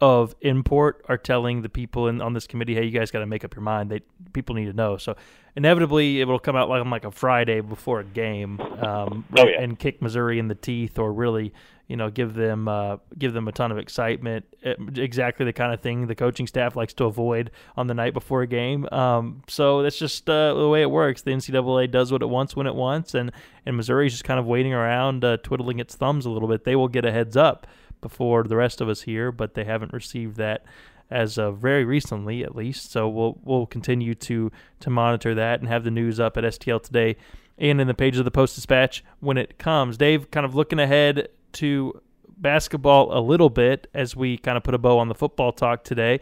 of 0.00 0.34
import 0.42 1.04
are 1.08 1.18
telling 1.18 1.62
the 1.62 1.68
people 1.68 2.06
in, 2.08 2.20
on 2.20 2.32
this 2.32 2.46
committee, 2.46 2.74
"Hey, 2.74 2.84
you 2.84 2.90
guys 2.90 3.10
got 3.10 3.20
to 3.20 3.26
make 3.26 3.44
up 3.44 3.54
your 3.54 3.62
mind. 3.62 3.90
They 3.90 4.00
people 4.32 4.54
need 4.54 4.66
to 4.66 4.72
know." 4.72 4.96
So 4.96 5.16
inevitably, 5.56 6.20
it 6.20 6.28
will 6.28 6.38
come 6.38 6.54
out 6.54 6.68
like 6.68 6.80
on 6.80 6.90
like 6.90 7.04
a 7.04 7.10
Friday 7.10 7.60
before 7.60 8.00
a 8.00 8.04
game, 8.04 8.60
um, 8.60 9.24
oh, 9.36 9.46
yeah. 9.46 9.60
and 9.60 9.78
kick 9.78 10.00
Missouri 10.00 10.38
in 10.38 10.46
the 10.46 10.54
teeth, 10.54 11.00
or 11.00 11.12
really, 11.12 11.52
you 11.88 11.96
know, 11.96 12.10
give 12.10 12.34
them 12.34 12.68
uh, 12.68 12.98
give 13.18 13.32
them 13.32 13.48
a 13.48 13.52
ton 13.52 13.72
of 13.72 13.78
excitement. 13.78 14.44
It, 14.62 14.78
exactly 14.96 15.44
the 15.44 15.52
kind 15.52 15.74
of 15.74 15.80
thing 15.80 16.06
the 16.06 16.14
coaching 16.14 16.46
staff 16.46 16.76
likes 16.76 16.94
to 16.94 17.04
avoid 17.04 17.50
on 17.76 17.88
the 17.88 17.94
night 17.94 18.14
before 18.14 18.42
a 18.42 18.46
game. 18.46 18.88
Um, 18.92 19.42
so 19.48 19.82
that's 19.82 19.98
just 19.98 20.30
uh, 20.30 20.54
the 20.54 20.68
way 20.68 20.82
it 20.82 20.90
works. 20.90 21.22
The 21.22 21.32
NCAA 21.32 21.90
does 21.90 22.12
what 22.12 22.22
it 22.22 22.28
wants 22.28 22.54
when 22.54 22.68
it 22.68 22.74
wants, 22.76 23.14
and 23.14 23.32
and 23.66 23.76
Missouri's 23.76 24.12
just 24.12 24.24
kind 24.24 24.38
of 24.38 24.46
waiting 24.46 24.74
around, 24.74 25.24
uh, 25.24 25.38
twiddling 25.38 25.80
its 25.80 25.96
thumbs 25.96 26.24
a 26.24 26.30
little 26.30 26.48
bit. 26.48 26.62
They 26.62 26.76
will 26.76 26.88
get 26.88 27.04
a 27.04 27.10
heads 27.10 27.36
up 27.36 27.66
before 28.00 28.44
the 28.44 28.56
rest 28.56 28.80
of 28.80 28.88
us 28.88 29.02
here, 29.02 29.32
but 29.32 29.54
they 29.54 29.64
haven't 29.64 29.92
received 29.92 30.36
that 30.36 30.64
as 31.10 31.38
of 31.38 31.58
very 31.58 31.84
recently, 31.84 32.44
at 32.44 32.54
least. 32.54 32.90
So 32.90 33.08
we'll 33.08 33.38
we'll 33.42 33.66
continue 33.66 34.14
to 34.14 34.50
to 34.80 34.90
monitor 34.90 35.34
that 35.34 35.60
and 35.60 35.68
have 35.68 35.84
the 35.84 35.90
news 35.90 36.20
up 36.20 36.36
at 36.36 36.44
STL 36.44 36.82
today 36.82 37.16
and 37.58 37.80
in 37.80 37.86
the 37.86 37.94
pages 37.94 38.20
of 38.20 38.24
the 38.24 38.30
Post 38.30 38.54
Dispatch 38.54 39.04
when 39.20 39.36
it 39.36 39.58
comes. 39.58 39.96
Dave, 39.96 40.30
kind 40.30 40.46
of 40.46 40.54
looking 40.54 40.78
ahead 40.78 41.28
to 41.52 42.00
basketball 42.36 43.16
a 43.16 43.20
little 43.20 43.50
bit 43.50 43.88
as 43.92 44.14
we 44.14 44.38
kind 44.38 44.56
of 44.56 44.62
put 44.62 44.74
a 44.74 44.78
bow 44.78 44.98
on 44.98 45.08
the 45.08 45.14
football 45.14 45.52
talk 45.52 45.82
today. 45.82 46.20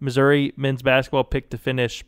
Missouri 0.00 0.52
men's 0.56 0.82
basketball 0.82 1.24
picked 1.24 1.50
to 1.50 1.58
finish 1.58 2.04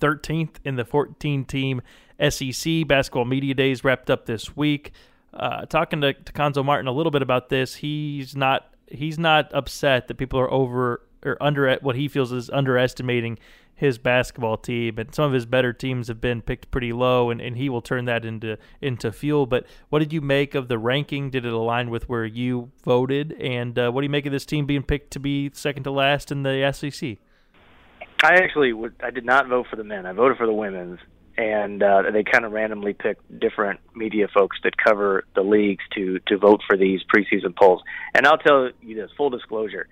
13th 0.00 0.56
in 0.64 0.76
the 0.76 0.84
14 0.84 1.44
team 1.44 1.80
SEC 2.28 2.86
basketball 2.86 3.24
media 3.24 3.54
days 3.54 3.82
wrapped 3.82 4.10
up 4.10 4.26
this 4.26 4.56
week 4.56 4.92
uh, 5.34 5.66
talking 5.66 6.00
to, 6.00 6.12
to 6.12 6.32
Cuonzo 6.32 6.64
Martin 6.64 6.86
a 6.86 6.92
little 6.92 7.10
bit 7.10 7.22
about 7.22 7.48
this, 7.48 7.76
he's 7.76 8.36
not 8.36 8.72
he's 8.90 9.18
not 9.18 9.52
upset 9.52 10.08
that 10.08 10.14
people 10.14 10.40
are 10.40 10.50
over 10.50 11.02
or 11.22 11.36
under 11.42 11.76
what 11.82 11.96
he 11.96 12.08
feels 12.08 12.32
is 12.32 12.48
underestimating 12.50 13.38
his 13.74 13.96
basketball 13.98 14.56
team 14.56 14.98
and 14.98 15.14
some 15.14 15.26
of 15.26 15.32
his 15.32 15.46
better 15.46 15.72
teams 15.72 16.08
have 16.08 16.20
been 16.20 16.42
picked 16.42 16.68
pretty 16.70 16.92
low 16.92 17.30
and, 17.30 17.40
and 17.40 17.56
he 17.56 17.68
will 17.68 17.80
turn 17.80 18.06
that 18.06 18.24
into 18.24 18.58
into 18.80 19.12
fuel. 19.12 19.46
But 19.46 19.66
what 19.88 20.00
did 20.00 20.12
you 20.12 20.20
make 20.20 20.54
of 20.54 20.68
the 20.68 20.78
ranking? 20.78 21.30
Did 21.30 21.46
it 21.46 21.52
align 21.52 21.90
with 21.90 22.08
where 22.08 22.24
you 22.24 22.72
voted? 22.84 23.32
And 23.34 23.78
uh, 23.78 23.90
what 23.90 24.00
do 24.00 24.06
you 24.06 24.10
make 24.10 24.26
of 24.26 24.32
this 24.32 24.46
team 24.46 24.66
being 24.66 24.82
picked 24.82 25.12
to 25.12 25.20
be 25.20 25.50
second 25.54 25.84
to 25.84 25.90
last 25.90 26.32
in 26.32 26.42
the 26.42 26.72
SEC 26.72 27.18
I 28.22 28.34
actually 28.34 28.72
would 28.72 28.94
I 29.00 29.10
did 29.10 29.24
not 29.24 29.46
vote 29.46 29.66
for 29.70 29.76
the 29.76 29.84
men. 29.84 30.06
I 30.06 30.12
voted 30.12 30.38
for 30.38 30.46
the 30.46 30.52
women's 30.52 30.98
and 31.38 31.84
uh, 31.84 32.02
they 32.12 32.24
kind 32.24 32.44
of 32.44 32.50
randomly 32.50 32.92
pick 32.92 33.16
different 33.38 33.78
media 33.94 34.26
folks 34.34 34.58
that 34.64 34.76
cover 34.76 35.24
the 35.36 35.42
leagues 35.42 35.84
to 35.94 36.18
to 36.26 36.36
vote 36.36 36.60
for 36.66 36.76
these 36.76 37.00
preseason 37.04 37.56
polls. 37.56 37.80
And 38.12 38.26
I'll 38.26 38.38
tell 38.38 38.70
you 38.82 38.96
this, 38.96 39.10
full 39.16 39.30
disclosure, 39.30 39.86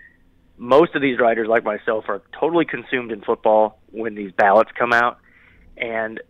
most 0.58 0.96
of 0.96 1.02
these 1.02 1.20
writers, 1.20 1.46
like 1.48 1.62
myself, 1.62 2.06
are 2.08 2.20
totally 2.38 2.64
consumed 2.64 3.12
in 3.12 3.22
football 3.22 3.78
when 3.92 4.16
these 4.16 4.32
ballots 4.32 4.70
come 4.76 4.92
out, 4.92 5.18
and 5.76 6.20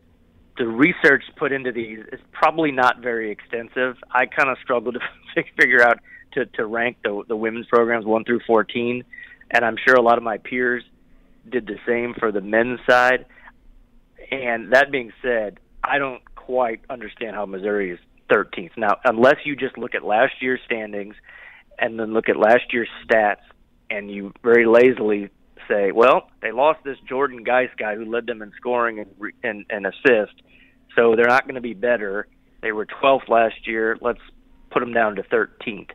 the 0.59 0.67
research 0.67 1.25
put 1.37 1.51
into 1.51 1.73
these 1.73 2.01
is 2.13 2.21
probably 2.33 2.71
not 2.71 3.01
very 3.01 3.31
extensive. 3.31 3.97
I 4.11 4.27
kind 4.27 4.51
of 4.51 4.59
struggled 4.63 4.99
to 5.35 5.43
figure 5.59 5.83
out 5.83 5.99
to 6.33 6.45
to 6.45 6.67
rank 6.67 6.99
the 7.03 7.23
the 7.27 7.37
women's 7.37 7.67
programs 7.69 8.05
one 8.05 8.25
through 8.25 8.41
fourteen, 8.47 9.03
and 9.51 9.65
I'm 9.65 9.77
sure 9.83 9.95
a 9.95 10.03
lot 10.03 10.19
of 10.19 10.25
my 10.25 10.37
peers 10.37 10.85
did 11.49 11.67
the 11.67 11.79
same 11.87 12.13
for 12.19 12.33
the 12.33 12.43
men's 12.43 12.81
side 12.87 13.25
and 14.31 14.73
that 14.73 14.91
being 14.91 15.13
said, 15.23 15.59
I 15.83 15.99
don't 15.99 16.23
quite 16.35 16.81
understand 16.91 17.37
how 17.37 17.47
Missouri 17.47 17.93
is 17.93 17.99
13th. 18.31 18.77
Now, 18.77 18.97
unless 19.05 19.37
you 19.45 19.57
just 19.57 19.79
look 19.79 19.95
at 19.95 20.05
last 20.05 20.35
year's 20.41 20.61
standings 20.65 21.15
and 21.79 21.99
then 21.99 22.13
look 22.13 22.29
at 22.29 22.37
last 22.37 22.73
year's 22.73 22.89
stats, 23.05 23.37
and 23.91 24.11
you 24.11 24.33
very 24.43 24.67
lazily 24.67 25.31
say, 25.69 25.93
well, 25.93 26.29
they 26.43 26.53
lost 26.53 26.81
this 26.85 26.97
Jordan 27.09 27.45
Geist 27.45 27.77
guy 27.79 27.95
who 27.95 28.05
led 28.05 28.27
them 28.27 28.43
in 28.43 28.53
scoring 28.57 28.99
and 28.99 29.33
and, 29.43 29.65
and 29.71 29.87
assist, 29.87 30.35
so 30.97 31.15
they're 31.15 31.27
not 31.27 31.45
going 31.45 31.55
to 31.55 31.61
be 31.61 31.75
better. 31.75 32.27
They 32.63 32.73
were 32.73 32.87
12th 32.87 33.29
last 33.29 33.67
year. 33.67 33.97
Let's 34.01 34.21
put 34.71 34.81
them 34.81 34.93
down 34.93 35.17
to 35.17 35.23
13th. 35.23 35.91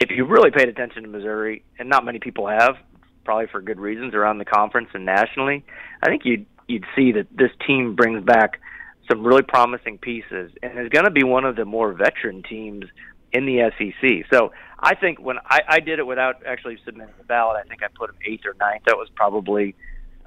If 0.00 0.10
you 0.10 0.24
really 0.24 0.50
paid 0.50 0.68
attention 0.68 1.02
to 1.02 1.08
Missouri, 1.08 1.64
and 1.78 1.88
not 1.88 2.04
many 2.04 2.18
people 2.20 2.48
have, 2.48 2.76
probably 3.24 3.46
for 3.50 3.60
good 3.60 3.80
reasons 3.80 4.14
around 4.14 4.38
the 4.38 4.44
conference 4.44 4.88
and 4.94 5.04
nationally, 5.04 5.64
I 6.02 6.08
think 6.08 6.22
you'd 6.24 6.46
you'd 6.68 6.84
see 6.96 7.12
that 7.12 7.26
this 7.34 7.50
team 7.66 7.94
brings 7.94 8.24
back 8.24 8.60
some 9.08 9.26
really 9.26 9.42
promising 9.42 9.98
pieces 9.98 10.52
and 10.62 10.78
is 10.78 10.88
going 10.88 11.04
to 11.04 11.10
be 11.10 11.24
one 11.24 11.44
of 11.44 11.56
the 11.56 11.64
more 11.64 11.92
veteran 11.92 12.42
teams 12.42 12.84
in 13.32 13.46
the 13.46 13.70
SEC. 13.76 14.26
So 14.32 14.52
I 14.78 14.94
think 14.94 15.20
when 15.20 15.38
I, 15.44 15.60
I 15.68 15.80
did 15.80 15.98
it 15.98 16.06
without 16.06 16.46
actually 16.46 16.78
submitting 16.84 17.14
the 17.18 17.24
ballot, 17.24 17.62
I 17.64 17.68
think 17.68 17.82
I 17.82 17.88
put 17.94 18.08
them 18.08 18.16
eighth 18.26 18.46
or 18.46 18.54
ninth. 18.58 18.84
That 18.86 18.96
was 18.96 19.08
probably 19.14 19.74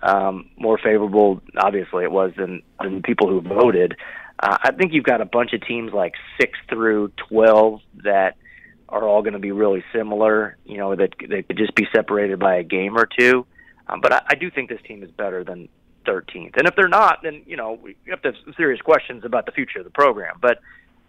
um, 0.03 0.49
more 0.57 0.77
favorable. 0.77 1.41
Obviously, 1.57 2.03
it 2.03 2.11
was 2.11 2.31
than 2.37 2.61
than 2.81 3.01
people 3.01 3.29
who 3.29 3.41
voted. 3.41 3.95
Uh, 4.39 4.57
I 4.61 4.71
think 4.71 4.93
you've 4.93 5.05
got 5.05 5.21
a 5.21 5.25
bunch 5.25 5.53
of 5.53 5.65
teams 5.65 5.91
like 5.93 6.13
six 6.39 6.59
through 6.69 7.11
twelve 7.29 7.81
that 8.03 8.35
are 8.89 9.07
all 9.07 9.21
going 9.21 9.33
to 9.33 9.39
be 9.39 9.51
really 9.51 9.83
similar. 9.93 10.57
You 10.65 10.77
know 10.77 10.95
that 10.95 11.13
they 11.27 11.43
could 11.43 11.57
just 11.57 11.73
be 11.75 11.87
separated 11.95 12.39
by 12.39 12.57
a 12.57 12.63
game 12.63 12.97
or 12.97 13.07
two. 13.07 13.45
Um, 13.87 14.01
but 14.01 14.13
I, 14.13 14.21
I 14.31 14.35
do 14.35 14.51
think 14.51 14.69
this 14.69 14.81
team 14.85 15.01
is 15.01 15.09
better 15.11 15.43
than 15.43 15.69
13th. 16.07 16.57
And 16.57 16.67
if 16.67 16.75
they're 16.75 16.87
not, 16.87 17.19
then 17.23 17.43
you 17.45 17.57
know 17.57 17.79
we 17.81 17.95
have 18.09 18.21
to 18.23 18.31
have 18.31 18.55
serious 18.55 18.81
questions 18.81 19.25
about 19.25 19.45
the 19.45 19.51
future 19.51 19.79
of 19.79 19.85
the 19.85 19.91
program. 19.91 20.37
But 20.41 20.59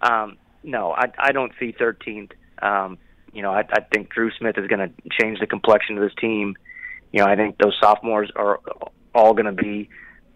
um, 0.01 0.37
no, 0.63 0.93
I, 0.93 1.13
I 1.19 1.33
don't 1.33 1.53
see 1.59 1.73
13th. 1.73 2.33
Um, 2.61 2.99
you 3.33 3.43
know, 3.43 3.53
I, 3.53 3.61
I 3.61 3.81
think 3.93 4.11
Dru 4.11 4.31
Smith 4.39 4.57
is 4.59 4.67
going 4.67 4.81
to 4.81 4.91
change 5.21 5.39
the 5.41 5.47
complexion 5.47 5.97
of 5.97 6.03
this 6.03 6.15
team. 6.21 6.57
You 7.13 7.21
know, 7.21 7.27
I 7.27 7.37
think 7.37 7.57
those 7.59 7.77
sophomores 7.81 8.31
are 8.37 8.61
all 9.15 9.33
going 9.33 9.47
to 9.47 9.63
be 9.63 9.89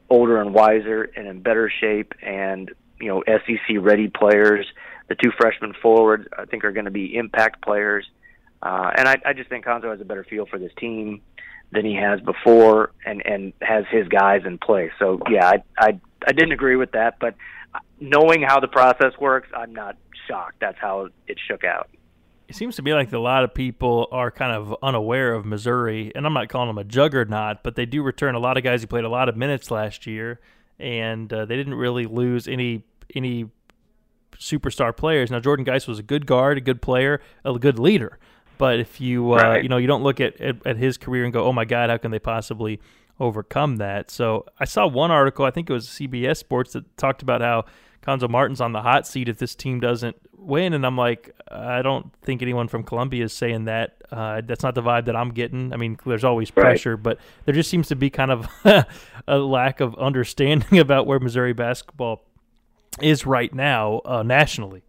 older 0.09 0.41
and 0.41 0.55
wiser 0.55 1.11
and 1.17 1.27
in 1.27 1.41
better 1.43 1.71
shape, 1.81 2.13
and 2.23 2.71
you 3.01 3.09
know, 3.09 3.23
SEC 3.27 3.77
ready 3.81 4.09
players. 4.09 4.67
The 5.09 5.17
two 5.17 5.31
freshmen 5.39 5.75
forward, 5.83 6.33
I 6.39 6.45
think, 6.45 6.65
are 6.65 6.73
going 6.73 6.85
to 6.85 6.91
be 6.91 7.17
impact 7.17 7.63
players. 7.63 8.07
Uh, 8.63 8.93
and 8.97 9.09
I, 9.09 9.17
I 9.27 9.33
just 9.33 9.51
think 9.51 9.65
Cuonzo 9.65 9.91
has 9.91 10.01
a 10.01 10.05
better 10.05 10.25
feel 10.25 10.47
for 10.47 10.59
this 10.59 10.71
team 10.79 11.21
than 11.73 11.85
he 11.85 11.95
has 11.95 12.21
before, 12.21 12.93
and 13.05 13.25
and 13.25 13.53
has 13.63 13.85
his 13.91 14.07
guys 14.09 14.43
in 14.45 14.59
place. 14.59 14.93
So 14.99 15.21
yeah, 15.31 15.49
I 15.49 15.63
I, 15.79 16.01
I 16.27 16.33
didn't 16.33 16.53
agree 16.53 16.77
with 16.77 16.93
that, 16.93 17.19
but 17.19 17.35
knowing 18.01 18.43
how 18.43 18.61
the 18.61 18.69
process 18.69 19.13
works, 19.21 19.49
I'm 19.57 19.73
not 19.73 19.97
shocked. 20.29 20.57
That's 20.61 20.79
how 20.79 21.09
it 21.27 21.39
shook 21.49 21.65
out. 21.65 21.89
It 22.49 22.57
seems 22.57 22.77
to 22.77 22.83
me 22.83 22.93
like 22.93 23.11
a 23.13 23.19
lot 23.19 23.45
of 23.45 23.55
people 23.55 24.09
are 24.13 24.31
kind 24.31 24.53
of 24.53 24.77
unaware 24.83 25.33
of 25.33 25.47
Missouri, 25.47 26.13
and 26.15 26.27
I'm 26.27 26.35
not 26.35 26.49
calling 26.49 26.69
them 26.69 26.77
a 26.77 26.85
juggernaut, 26.85 27.63
but 27.63 27.77
they 27.77 27.87
do 27.87 28.03
return 28.03 28.35
a 28.35 28.39
lot 28.39 28.59
of 28.59 28.63
guys 28.65 28.83
who 28.83 28.87
played 28.87 29.05
a 29.05 29.09
lot 29.09 29.29
of 29.29 29.37
minutes 29.37 29.71
last 29.71 30.07
year, 30.07 30.41
and 30.79 31.33
uh, 31.33 31.47
they 31.47 31.57
didn't 31.57 31.75
really 31.75 32.05
lose 32.05 32.47
any 32.47 32.85
any 33.15 33.49
superstar 34.39 34.95
players. 34.95 35.31
Now 35.31 35.41
Jordan 35.41 35.65
Geist 35.65 35.89
was 35.89 35.99
a 35.99 36.03
good 36.03 36.27
guard, 36.27 36.59
a 36.59 36.61
good 36.61 36.83
player, 36.83 37.21
a 37.45 37.59
good 37.59 37.79
leader. 37.79 38.19
But 38.59 38.81
if 38.81 39.01
you 39.01 39.33
uh, 39.33 39.37
right. 39.37 39.63
you 39.63 39.69
know 39.69 39.77
you 39.77 39.87
don't 39.87 40.03
look 40.03 40.21
at, 40.21 40.41
at, 40.41 40.67
at 40.67 40.77
his 40.77 40.97
career 40.97 41.25
and 41.25 41.33
go, 41.33 41.45
oh 41.45 41.53
my 41.53 41.65
God, 41.65 41.91
how 41.91 41.97
can 41.97 42.11
they 42.11 42.19
possibly 42.19 42.81
overcome 43.19 43.77
that? 43.77 44.11
So 44.11 44.47
I 44.59 44.65
saw 44.65 44.87
one 44.87 45.11
article, 45.11 45.45
I 45.45 45.51
think 45.51 45.71
it 45.71 45.73
was 45.73 45.89
CBS 45.89 46.39
Sports, 46.39 46.73
that 46.73 46.97
talked 46.97 47.23
about 47.23 47.41
how 47.41 47.65
Cuonzo 48.03 48.29
Martin's 48.29 48.61
on 48.61 48.73
the 48.73 48.83
hot 48.83 49.07
seat 49.07 49.29
if 49.29 49.39
this 49.39 49.55
team 49.55 49.81
doesn't 49.81 50.17
win, 50.37 50.73
and 50.73 50.85
I'm 50.85 50.97
like, 50.97 51.35
I 51.49 51.83
don't 51.83 52.13
think 52.23 52.43
anyone 52.43 52.69
from 52.69 52.83
Columbia 52.83 53.25
is 53.25 53.33
saying 53.33 53.65
that. 53.65 53.97
Uh, 54.11 54.43
that's 54.45 54.63
not 54.63 54.75
the 54.75 54.83
vibe 54.83 55.07
that 55.07 55.17
I'm 55.17 55.31
getting. 55.31 55.73
I 55.73 55.77
mean, 55.77 55.97
there's 56.05 56.25
always 56.25 56.51
pressure, 56.51 56.97
right. 56.97 57.03
but 57.03 57.19
there 57.45 57.55
just 57.55 57.71
seems 57.71 57.89
to 57.89 57.97
be 57.97 58.11
kind 58.11 58.31
of 58.31 58.49
a 59.29 59.39
lack 59.39 59.81
of 59.81 59.95
understanding 59.97 60.79
about 60.79 61.07
where 61.07 61.19
Missouri 61.19 61.53
basketball 61.53 62.25
is 63.01 63.25
right 63.25 63.55
now 63.55 64.03
uh, 64.05 64.23
nationally. 64.23 64.83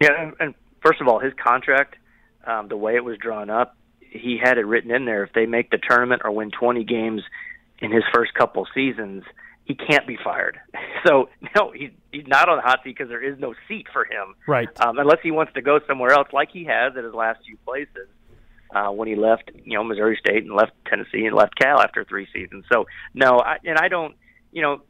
Yeah, 0.00 0.22
and, 0.22 0.34
and 0.40 0.54
first 0.80 1.00
of 1.00 1.08
all, 1.08 1.18
his 1.18 1.32
contract, 1.34 1.96
um, 2.48 2.68
the 2.68 2.76
way 2.76 2.96
it 2.96 3.04
was 3.04 3.18
drawn 3.18 3.50
up, 3.50 3.76
he 4.00 4.40
had 4.42 4.58
it 4.58 4.66
written 4.66 4.90
in 4.90 5.04
there. 5.04 5.22
If 5.24 5.32
they 5.34 5.46
make 5.46 5.70
the 5.70 5.78
tournament 5.78 6.22
or 6.24 6.32
win 6.32 6.50
20 6.50 6.82
games 6.84 7.22
in 7.80 7.92
his 7.92 8.02
first 8.12 8.32
couple 8.34 8.66
seasons, 8.74 9.22
he 9.64 9.74
can't 9.74 10.06
be 10.06 10.18
fired. 10.22 10.58
So 11.06 11.28
no, 11.54 11.70
he's 11.70 11.92
he's 12.10 12.26
not 12.26 12.48
on 12.48 12.56
the 12.56 12.62
hot 12.62 12.80
seat 12.82 12.96
because 12.98 13.08
there 13.08 13.22
is 13.22 13.38
no 13.38 13.54
seat 13.68 13.86
for 13.92 14.04
him. 14.04 14.34
Right. 14.48 14.68
Um, 14.80 14.98
unless 14.98 15.18
he 15.22 15.30
wants 15.30 15.52
to 15.52 15.62
go 15.62 15.78
somewhere 15.86 16.10
else, 16.10 16.26
like 16.32 16.50
he 16.50 16.64
has 16.64 16.96
at 16.96 17.04
his 17.04 17.14
last 17.14 17.38
few 17.46 17.56
places. 17.58 18.08
Uh, 18.74 18.90
when 18.90 19.06
he 19.06 19.14
left, 19.14 19.48
you 19.64 19.78
know, 19.78 19.84
Missouri 19.84 20.18
State 20.20 20.42
and 20.42 20.56
left 20.56 20.72
Tennessee 20.86 21.24
and 21.24 21.36
left 21.36 21.56
Cal 21.56 21.80
after 21.80 22.02
three 22.04 22.26
seasons. 22.34 22.64
So 22.70 22.86
no, 23.14 23.38
I, 23.38 23.58
and 23.64 23.78
I 23.78 23.86
don't, 23.86 24.16
you 24.50 24.60
know, 24.60 24.82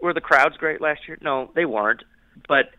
were 0.00 0.12
the 0.12 0.20
crowds 0.20 0.56
great 0.56 0.80
last 0.80 1.06
year? 1.06 1.16
No, 1.22 1.52
they 1.54 1.64
weren't. 1.64 2.02
But 2.48 2.70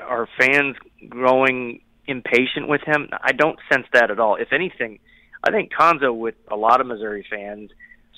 are 0.00 0.26
fans 0.40 0.76
growing 1.10 1.82
impatient 2.06 2.68
with 2.68 2.82
him? 2.82 3.08
I 3.22 3.32
don't 3.32 3.58
sense 3.72 3.86
that 3.92 4.10
at 4.10 4.20
all. 4.20 4.36
If 4.36 4.52
anything, 4.52 4.98
I 5.42 5.50
think 5.50 5.72
Cuonzo, 5.72 6.16
with 6.16 6.34
a 6.50 6.56
lot 6.56 6.80
of 6.80 6.86
Missouri 6.86 7.26
fans, 7.28 7.70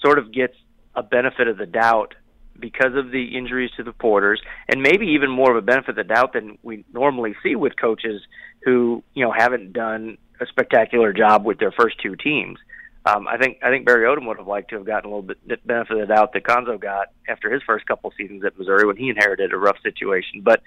sort 0.03 0.19
of 0.19 0.33
gets 0.33 0.55
a 0.95 1.03
benefit 1.03 1.49
of 1.49 1.59
the 1.59 1.67
doubt 1.67 2.15
because 2.59 2.95
of 2.95 3.11
the 3.11 3.37
injuries 3.37 3.71
to 3.77 3.83
the 3.83 3.93
porters, 3.93 4.41
and 4.69 4.83
maybe 4.83 5.07
even 5.09 5.31
more 5.31 5.51
of 5.51 5.57
a 5.57 5.63
benefit 5.63 5.91
of 5.91 5.97
the 5.97 6.05
doubt 6.05 6.33
than 6.33 6.59
we 6.63 6.85
normally 6.93 7.35
see 7.43 7.55
with 7.55 7.79
coaches 7.79 8.23
who 8.65 9.03
you 9.15 9.25
know 9.25 9.33
haven't 9.33 9.73
done 9.73 10.17
a 10.41 10.47
spectacular 10.47 11.13
job 11.13 11.45
with 11.45 11.59
their 11.59 11.73
first 11.73 12.01
two 12.03 12.17
teams. 12.17 12.59
Um, 13.05 13.29
I 13.29 13.37
think 13.37 13.59
I 13.63 13.71
think 13.71 13.87
Barry 13.87 14.05
Odom 14.05 14.27
would 14.27 14.39
have 14.39 14.49
liked 14.49 14.71
to 14.71 14.77
have 14.77 14.87
gotten 14.87 15.11
a 15.11 15.15
little 15.15 15.35
bit 15.47 15.67
benefit 15.67 15.99
of 15.99 16.09
the 16.09 16.15
doubt 16.15 16.33
that 16.33 16.43
Cuonzo 16.43 16.81
got 16.81 17.09
after 17.29 17.53
his 17.53 17.63
first 17.63 17.87
couple 17.87 18.13
seasons 18.17 18.45
at 18.45 18.59
Missouri 18.59 18.87
when 18.87 18.97
he 18.97 19.09
inherited 19.09 19.53
a 19.53 19.57
rough 19.57 19.77
situation. 19.83 20.41
But 20.43 20.61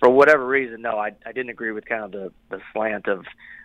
for 0.00 0.10
whatever 0.10 0.46
reason, 0.46 0.82
no, 0.82 0.98
I, 0.98 1.12
I 1.24 1.32
didn't 1.32 1.50
agree 1.50 1.72
with 1.72 1.86
kind 1.86 2.04
of 2.04 2.12
the, 2.12 2.32
the 2.50 2.60
slant 2.72 3.08
of 3.08 3.24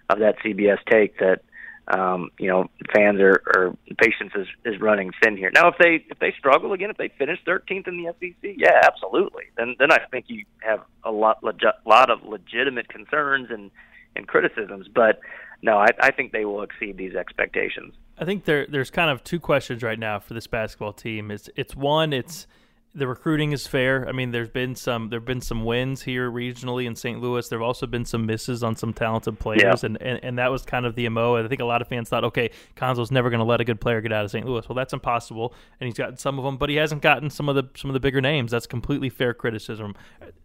of 0.09 0.19
that 0.19 0.39
CBS 0.39 0.79
take 0.89 1.19
that 1.19 1.41
um, 1.87 2.29
you 2.37 2.47
know, 2.47 2.69
fans 2.95 3.19
are, 3.19 3.41
are 3.55 3.75
patience 3.97 4.31
is, 4.35 4.47
is 4.65 4.79
running 4.79 5.11
thin 5.21 5.35
here. 5.35 5.51
Now, 5.53 5.67
if 5.67 5.75
they 5.77 6.05
if 6.09 6.19
they 6.19 6.33
struggle 6.37 6.73
again, 6.73 6.89
if 6.89 6.97
they 6.97 7.09
finish 7.09 7.39
13th 7.45 7.87
in 7.87 7.97
the 7.97 8.13
SEC, 8.19 8.55
yeah, 8.57 8.81
absolutely. 8.83 9.45
Then 9.57 9.75
then 9.79 9.91
I 9.91 9.99
think 10.11 10.25
you 10.27 10.45
have 10.59 10.81
a 11.03 11.11
lot 11.11 11.41
legi- 11.41 11.73
lot 11.85 12.09
of 12.09 12.23
legitimate 12.23 12.87
concerns 12.89 13.47
and 13.49 13.71
and 14.15 14.27
criticisms. 14.27 14.87
But 14.93 15.19
no, 15.61 15.77
I, 15.77 15.87
I 15.99 16.11
think 16.11 16.31
they 16.31 16.45
will 16.45 16.61
exceed 16.61 16.97
these 16.97 17.15
expectations. 17.15 17.93
I 18.17 18.25
think 18.25 18.45
there 18.45 18.65
there's 18.67 18.91
kind 18.91 19.09
of 19.09 19.23
two 19.23 19.39
questions 19.39 19.83
right 19.83 19.99
now 19.99 20.19
for 20.19 20.33
this 20.33 20.47
basketball 20.47 20.93
team. 20.93 21.31
It's 21.31 21.49
it's 21.55 21.75
one, 21.75 22.13
it's 22.13 22.47
the 22.93 23.07
recruiting 23.07 23.53
is 23.53 23.65
fair. 23.67 24.07
I 24.07 24.11
mean, 24.11 24.31
there's 24.31 24.49
been 24.49 24.75
some 24.75 25.09
there've 25.09 25.23
been 25.23 25.41
some 25.41 25.63
wins 25.63 26.01
here 26.01 26.29
regionally 26.29 26.85
in 26.85 26.95
St. 26.95 27.21
Louis. 27.21 27.47
There've 27.47 27.61
also 27.61 27.87
been 27.87 28.03
some 28.03 28.25
misses 28.25 28.63
on 28.63 28.75
some 28.75 28.93
talented 28.93 29.39
players, 29.39 29.61
yeah. 29.83 29.87
and, 29.87 30.01
and 30.01 30.19
and 30.23 30.37
that 30.39 30.51
was 30.51 30.63
kind 30.63 30.85
of 30.85 30.95
the 30.95 31.07
mo. 31.07 31.37
I 31.37 31.47
think 31.47 31.61
a 31.61 31.65
lot 31.65 31.81
of 31.81 31.87
fans 31.87 32.09
thought, 32.09 32.25
okay, 32.25 32.51
Cuonzo's 32.75 33.11
never 33.11 33.29
going 33.29 33.39
to 33.39 33.45
let 33.45 33.61
a 33.61 33.63
good 33.63 33.79
player 33.79 34.01
get 34.01 34.11
out 34.11 34.25
of 34.25 34.31
St. 34.31 34.45
Louis. 34.45 34.67
Well, 34.67 34.75
that's 34.75 34.91
impossible, 34.91 35.53
and 35.79 35.87
he's 35.87 35.97
gotten 35.97 36.17
some 36.17 36.37
of 36.37 36.43
them, 36.43 36.57
but 36.57 36.69
he 36.69 36.75
hasn't 36.75 37.01
gotten 37.01 37.29
some 37.29 37.47
of 37.47 37.55
the 37.55 37.69
some 37.77 37.89
of 37.89 37.93
the 37.93 38.01
bigger 38.01 38.19
names. 38.19 38.51
That's 38.51 38.67
completely 38.67 39.09
fair 39.09 39.33
criticism 39.33 39.95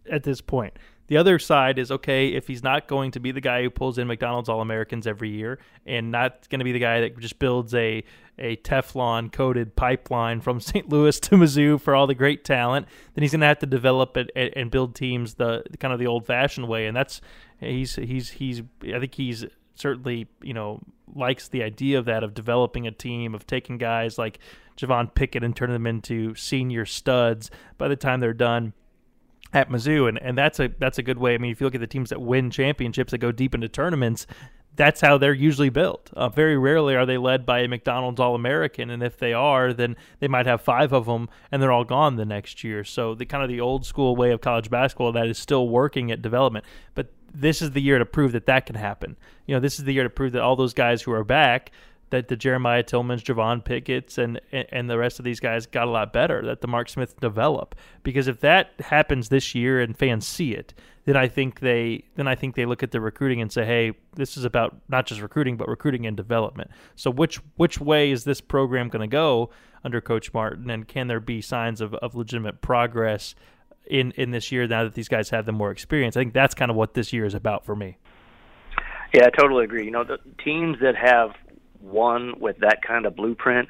at 0.09 0.23
this 0.23 0.39
point. 0.39 0.73
The 1.07 1.17
other 1.17 1.39
side 1.39 1.79
is 1.79 1.89
okay 1.89 2.29
if 2.29 2.47
he's 2.47 2.63
not 2.63 2.87
going 2.87 3.11
to 3.11 3.19
be 3.19 3.31
the 3.31 3.41
guy 3.41 3.63
who 3.63 3.69
pulls 3.69 3.97
in 3.97 4.07
McDonald's 4.07 4.49
All 4.49 4.61
Americans 4.61 5.07
every 5.07 5.29
year, 5.29 5.59
and 5.85 6.11
not 6.11 6.49
going 6.49 6.59
to 6.59 6.65
be 6.65 6.73
the 6.73 6.79
guy 6.79 7.01
that 7.01 7.17
just 7.19 7.39
builds 7.39 7.73
a 7.73 8.03
a 8.39 8.57
Teflon 8.57 9.31
coated 9.31 9.75
pipeline 9.75 10.41
from 10.41 10.59
St. 10.59 10.89
Louis 10.89 11.19
to 11.21 11.35
Mizzou 11.35 11.81
for 11.81 11.95
all 11.95 12.07
the 12.07 12.13
great 12.13 12.43
talent, 12.43 12.87
then 13.15 13.23
he's 13.23 13.31
going 13.31 13.41
to 13.41 13.47
have 13.47 13.59
to 13.59 13.65
develop 13.65 14.15
it 14.17 14.29
and 14.35 14.69
build 14.69 14.95
teams 14.95 15.35
the 15.35 15.63
kind 15.79 15.93
of 15.93 15.99
the 15.99 16.07
old 16.07 16.25
fashioned 16.25 16.67
way. 16.67 16.87
And 16.87 16.95
that's 16.95 17.21
he's 17.59 17.95
he's 17.95 18.29
he's 18.31 18.61
I 18.83 18.99
think 18.99 19.15
he's 19.15 19.45
certainly 19.75 20.27
you 20.41 20.53
know 20.53 20.81
likes 21.15 21.47
the 21.47 21.63
idea 21.63 21.99
of 21.99 22.05
that 22.05 22.23
of 22.23 22.33
developing 22.33 22.85
a 22.85 22.91
team 22.91 23.33
of 23.33 23.47
taking 23.47 23.77
guys 23.77 24.17
like 24.17 24.39
Javon 24.75 25.13
Pickett 25.13 25.43
and 25.43 25.55
turning 25.55 25.73
them 25.73 25.87
into 25.87 26.35
senior 26.35 26.85
studs 26.85 27.49
by 27.77 27.87
the 27.87 27.95
time 27.95 28.19
they're 28.19 28.33
done 28.33 28.73
at 29.53 29.69
Mizzou, 29.69 30.09
and, 30.09 30.21
and 30.21 30.37
that's 30.37 30.59
a 30.59 30.69
that's 30.79 30.97
a 30.97 31.03
good 31.03 31.17
way. 31.17 31.33
I 31.33 31.37
mean, 31.37 31.51
if 31.51 31.61
you 31.61 31.67
look 31.67 31.75
at 31.75 31.81
the 31.81 31.87
teams 31.87 32.09
that 32.09 32.21
win 32.21 32.49
championships 32.49 33.11
that 33.11 33.19
go 33.19 33.31
deep 33.31 33.55
into 33.55 33.69
tournaments, 33.69 34.27
that's 34.75 35.01
how 35.01 35.17
they're 35.17 35.33
usually 35.33 35.69
built. 35.69 36.11
Uh, 36.13 36.29
very 36.29 36.57
rarely 36.57 36.95
are 36.95 37.05
they 37.05 37.17
led 37.17 37.45
by 37.45 37.59
a 37.59 37.67
McDonald's 37.67 38.19
All 38.19 38.35
American, 38.35 38.89
and 38.89 39.01
if 39.01 39.17
they 39.17 39.33
are, 39.33 39.73
then 39.73 39.95
they 40.19 40.27
might 40.27 40.45
have 40.45 40.61
five 40.61 40.93
of 40.93 41.05
them, 41.05 41.29
and 41.51 41.61
they're 41.61 41.71
all 41.71 41.83
gone 41.83 42.15
the 42.15 42.25
next 42.25 42.63
year. 42.63 42.83
So 42.83 43.15
the 43.15 43.25
kind 43.25 43.43
of 43.43 43.49
the 43.49 43.59
old 43.59 43.85
school 43.85 44.15
way 44.15 44.31
of 44.31 44.39
college 44.41 44.69
basketball 44.69 45.11
that 45.13 45.27
is 45.27 45.37
still 45.37 45.67
working 45.67 46.11
at 46.11 46.21
development, 46.21 46.65
but 46.93 47.11
this 47.33 47.61
is 47.61 47.71
the 47.71 47.81
year 47.81 47.99
to 47.99 48.05
prove 48.05 48.31
that 48.31 48.45
that 48.45 48.65
can 48.65 48.75
happen. 48.75 49.17
You 49.45 49.55
know, 49.55 49.59
this 49.59 49.79
is 49.79 49.85
the 49.85 49.93
year 49.93 50.03
to 50.03 50.09
prove 50.09 50.31
that 50.33 50.41
all 50.41 50.55
those 50.55 50.73
guys 50.73 51.01
who 51.01 51.11
are 51.11 51.23
back 51.23 51.71
that 52.09 52.27
the 52.29 52.35
Jeremiah 52.35 52.83
Tilmons, 52.83 53.23
Javon 53.23 53.63
Pickett's, 53.63 54.17
and 54.17 54.39
and 54.51 54.89
the 54.89 54.97
rest 54.97 55.19
of 55.19 55.25
these 55.25 55.39
guys 55.39 55.65
got 55.65 55.87
a 55.87 55.91
lot 55.91 56.13
better. 56.13 56.45
That 56.45 56.61
the 56.61 56.67
Mark 56.67 56.89
Smith 56.89 57.19
develop 57.19 57.75
because 58.03 58.27
if 58.27 58.39
that 58.41 58.71
happens 58.79 59.29
this 59.29 59.53
year 59.53 59.81
and 59.81 59.97
fans 59.97 60.25
see 60.25 60.53
it, 60.53 60.73
then 61.05 61.15
I 61.15 61.27
think 61.27 61.59
they 61.59 62.03
then 62.15 62.27
I 62.27 62.35
think 62.35 62.55
they 62.55 62.65
look 62.65 62.83
at 62.83 62.91
the 62.91 63.01
recruiting 63.01 63.41
and 63.41 63.51
say, 63.51 63.65
hey, 63.65 63.93
this 64.15 64.37
is 64.37 64.45
about 64.45 64.75
not 64.89 65.05
just 65.05 65.21
recruiting 65.21 65.57
but 65.57 65.67
recruiting 65.67 66.05
and 66.05 66.15
development. 66.15 66.71
So 66.95 67.11
which 67.11 67.37
which 67.55 67.79
way 67.79 68.11
is 68.11 68.23
this 68.23 68.41
program 68.41 68.89
going 68.89 69.01
to 69.01 69.11
go 69.11 69.49
under 69.83 70.01
Coach 70.01 70.33
Martin, 70.33 70.69
and 70.69 70.87
can 70.87 71.07
there 71.07 71.19
be 71.19 71.41
signs 71.41 71.81
of, 71.81 71.93
of 71.95 72.15
legitimate 72.15 72.61
progress 72.61 73.35
in 73.85 74.11
in 74.11 74.31
this 74.31 74.51
year 74.51 74.67
now 74.67 74.83
that 74.83 74.95
these 74.95 75.07
guys 75.07 75.29
have 75.29 75.45
the 75.45 75.51
more 75.51 75.71
experience? 75.71 76.17
I 76.17 76.21
think 76.21 76.33
that's 76.33 76.53
kind 76.53 76.71
of 76.71 76.77
what 76.77 76.93
this 76.93 77.13
year 77.13 77.25
is 77.25 77.33
about 77.33 77.65
for 77.65 77.75
me. 77.75 77.97
Yeah, 79.13 79.27
I 79.27 79.29
totally 79.29 79.63
agree. 79.63 79.85
You 79.85 79.91
know, 79.91 80.03
the 80.03 80.17
teams 80.43 80.77
that 80.81 80.95
have 80.95 81.31
won 81.81 82.39
with 82.39 82.57
that 82.59 82.81
kind 82.81 83.05
of 83.05 83.15
blueprint, 83.15 83.69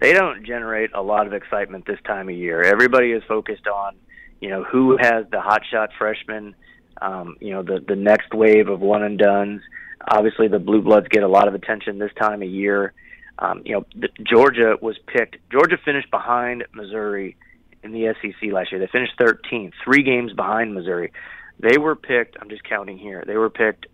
they 0.00 0.12
don't 0.12 0.44
generate 0.44 0.90
a 0.94 1.02
lot 1.02 1.26
of 1.26 1.32
excitement 1.32 1.86
this 1.86 1.98
time 2.06 2.28
of 2.28 2.34
year. 2.34 2.62
Everybody 2.62 3.12
is 3.12 3.22
focused 3.26 3.66
on, 3.66 3.96
you 4.40 4.50
know, 4.50 4.62
who 4.64 4.96
has 5.00 5.24
the 5.30 5.38
hotshot 5.38 5.88
freshman, 5.98 6.54
um, 7.00 7.36
you 7.40 7.52
know, 7.52 7.62
the 7.62 7.82
the 7.86 7.96
next 7.96 8.34
wave 8.34 8.68
of 8.68 8.80
one 8.80 9.02
and 9.02 9.18
dones. 9.18 9.62
Obviously, 10.08 10.48
the 10.48 10.58
blue 10.58 10.82
bloods 10.82 11.06
get 11.08 11.22
a 11.22 11.28
lot 11.28 11.48
of 11.48 11.54
attention 11.54 11.98
this 11.98 12.12
time 12.20 12.42
of 12.42 12.48
year. 12.48 12.92
Um, 13.38 13.62
you 13.64 13.72
know, 13.74 13.86
the, 13.94 14.08
Georgia 14.22 14.76
was 14.80 14.96
picked. 15.06 15.36
Georgia 15.50 15.76
finished 15.82 16.10
behind 16.10 16.64
Missouri 16.74 17.36
in 17.82 17.92
the 17.92 18.14
SEC 18.20 18.52
last 18.52 18.72
year. 18.72 18.80
They 18.80 18.86
finished 18.86 19.12
13th, 19.18 19.72
three 19.84 20.02
games 20.02 20.32
behind 20.32 20.74
Missouri. 20.74 21.12
They 21.58 21.78
were 21.78 21.96
picked. 21.96 22.36
I'm 22.40 22.48
just 22.48 22.64
counting 22.64 22.98
here. 22.98 23.24
They 23.26 23.36
were 23.36 23.50
picked 23.50 23.86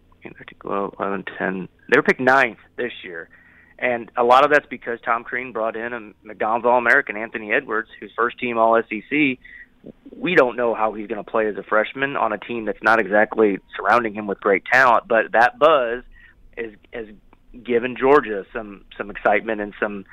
11, 0.64 1.24
10. 1.38 1.68
They 1.90 1.98
were 1.98 2.02
picked 2.02 2.20
ninth 2.20 2.58
this 2.76 2.92
year. 3.02 3.28
And 3.78 4.10
a 4.16 4.24
lot 4.24 4.44
of 4.44 4.50
that's 4.50 4.66
because 4.66 5.00
Tom 5.04 5.24
Crean 5.24 5.52
brought 5.52 5.76
in 5.76 5.92
a 5.92 6.26
McDonald's 6.26 6.66
All 6.66 6.78
American, 6.78 7.16
Anthony 7.16 7.52
Edwards, 7.52 7.88
who's 7.98 8.12
first 8.16 8.38
team 8.38 8.58
All 8.58 8.80
SEC. 8.82 9.38
We 10.16 10.34
don't 10.36 10.56
know 10.56 10.74
how 10.74 10.92
he's 10.92 11.08
going 11.08 11.22
to 11.22 11.28
play 11.28 11.48
as 11.48 11.56
a 11.56 11.62
freshman 11.62 12.16
on 12.16 12.32
a 12.32 12.38
team 12.38 12.66
that's 12.66 12.82
not 12.82 13.00
exactly 13.00 13.58
surrounding 13.76 14.14
him 14.14 14.26
with 14.26 14.40
great 14.40 14.64
talent, 14.64 15.08
but 15.08 15.32
that 15.32 15.58
buzz 15.58 16.04
is 16.56 16.74
has 16.92 17.06
given 17.64 17.96
Georgia 17.96 18.44
some 18.52 18.84
some 18.96 19.10
excitement 19.10 19.60
and 19.60 19.74
some 19.80 20.04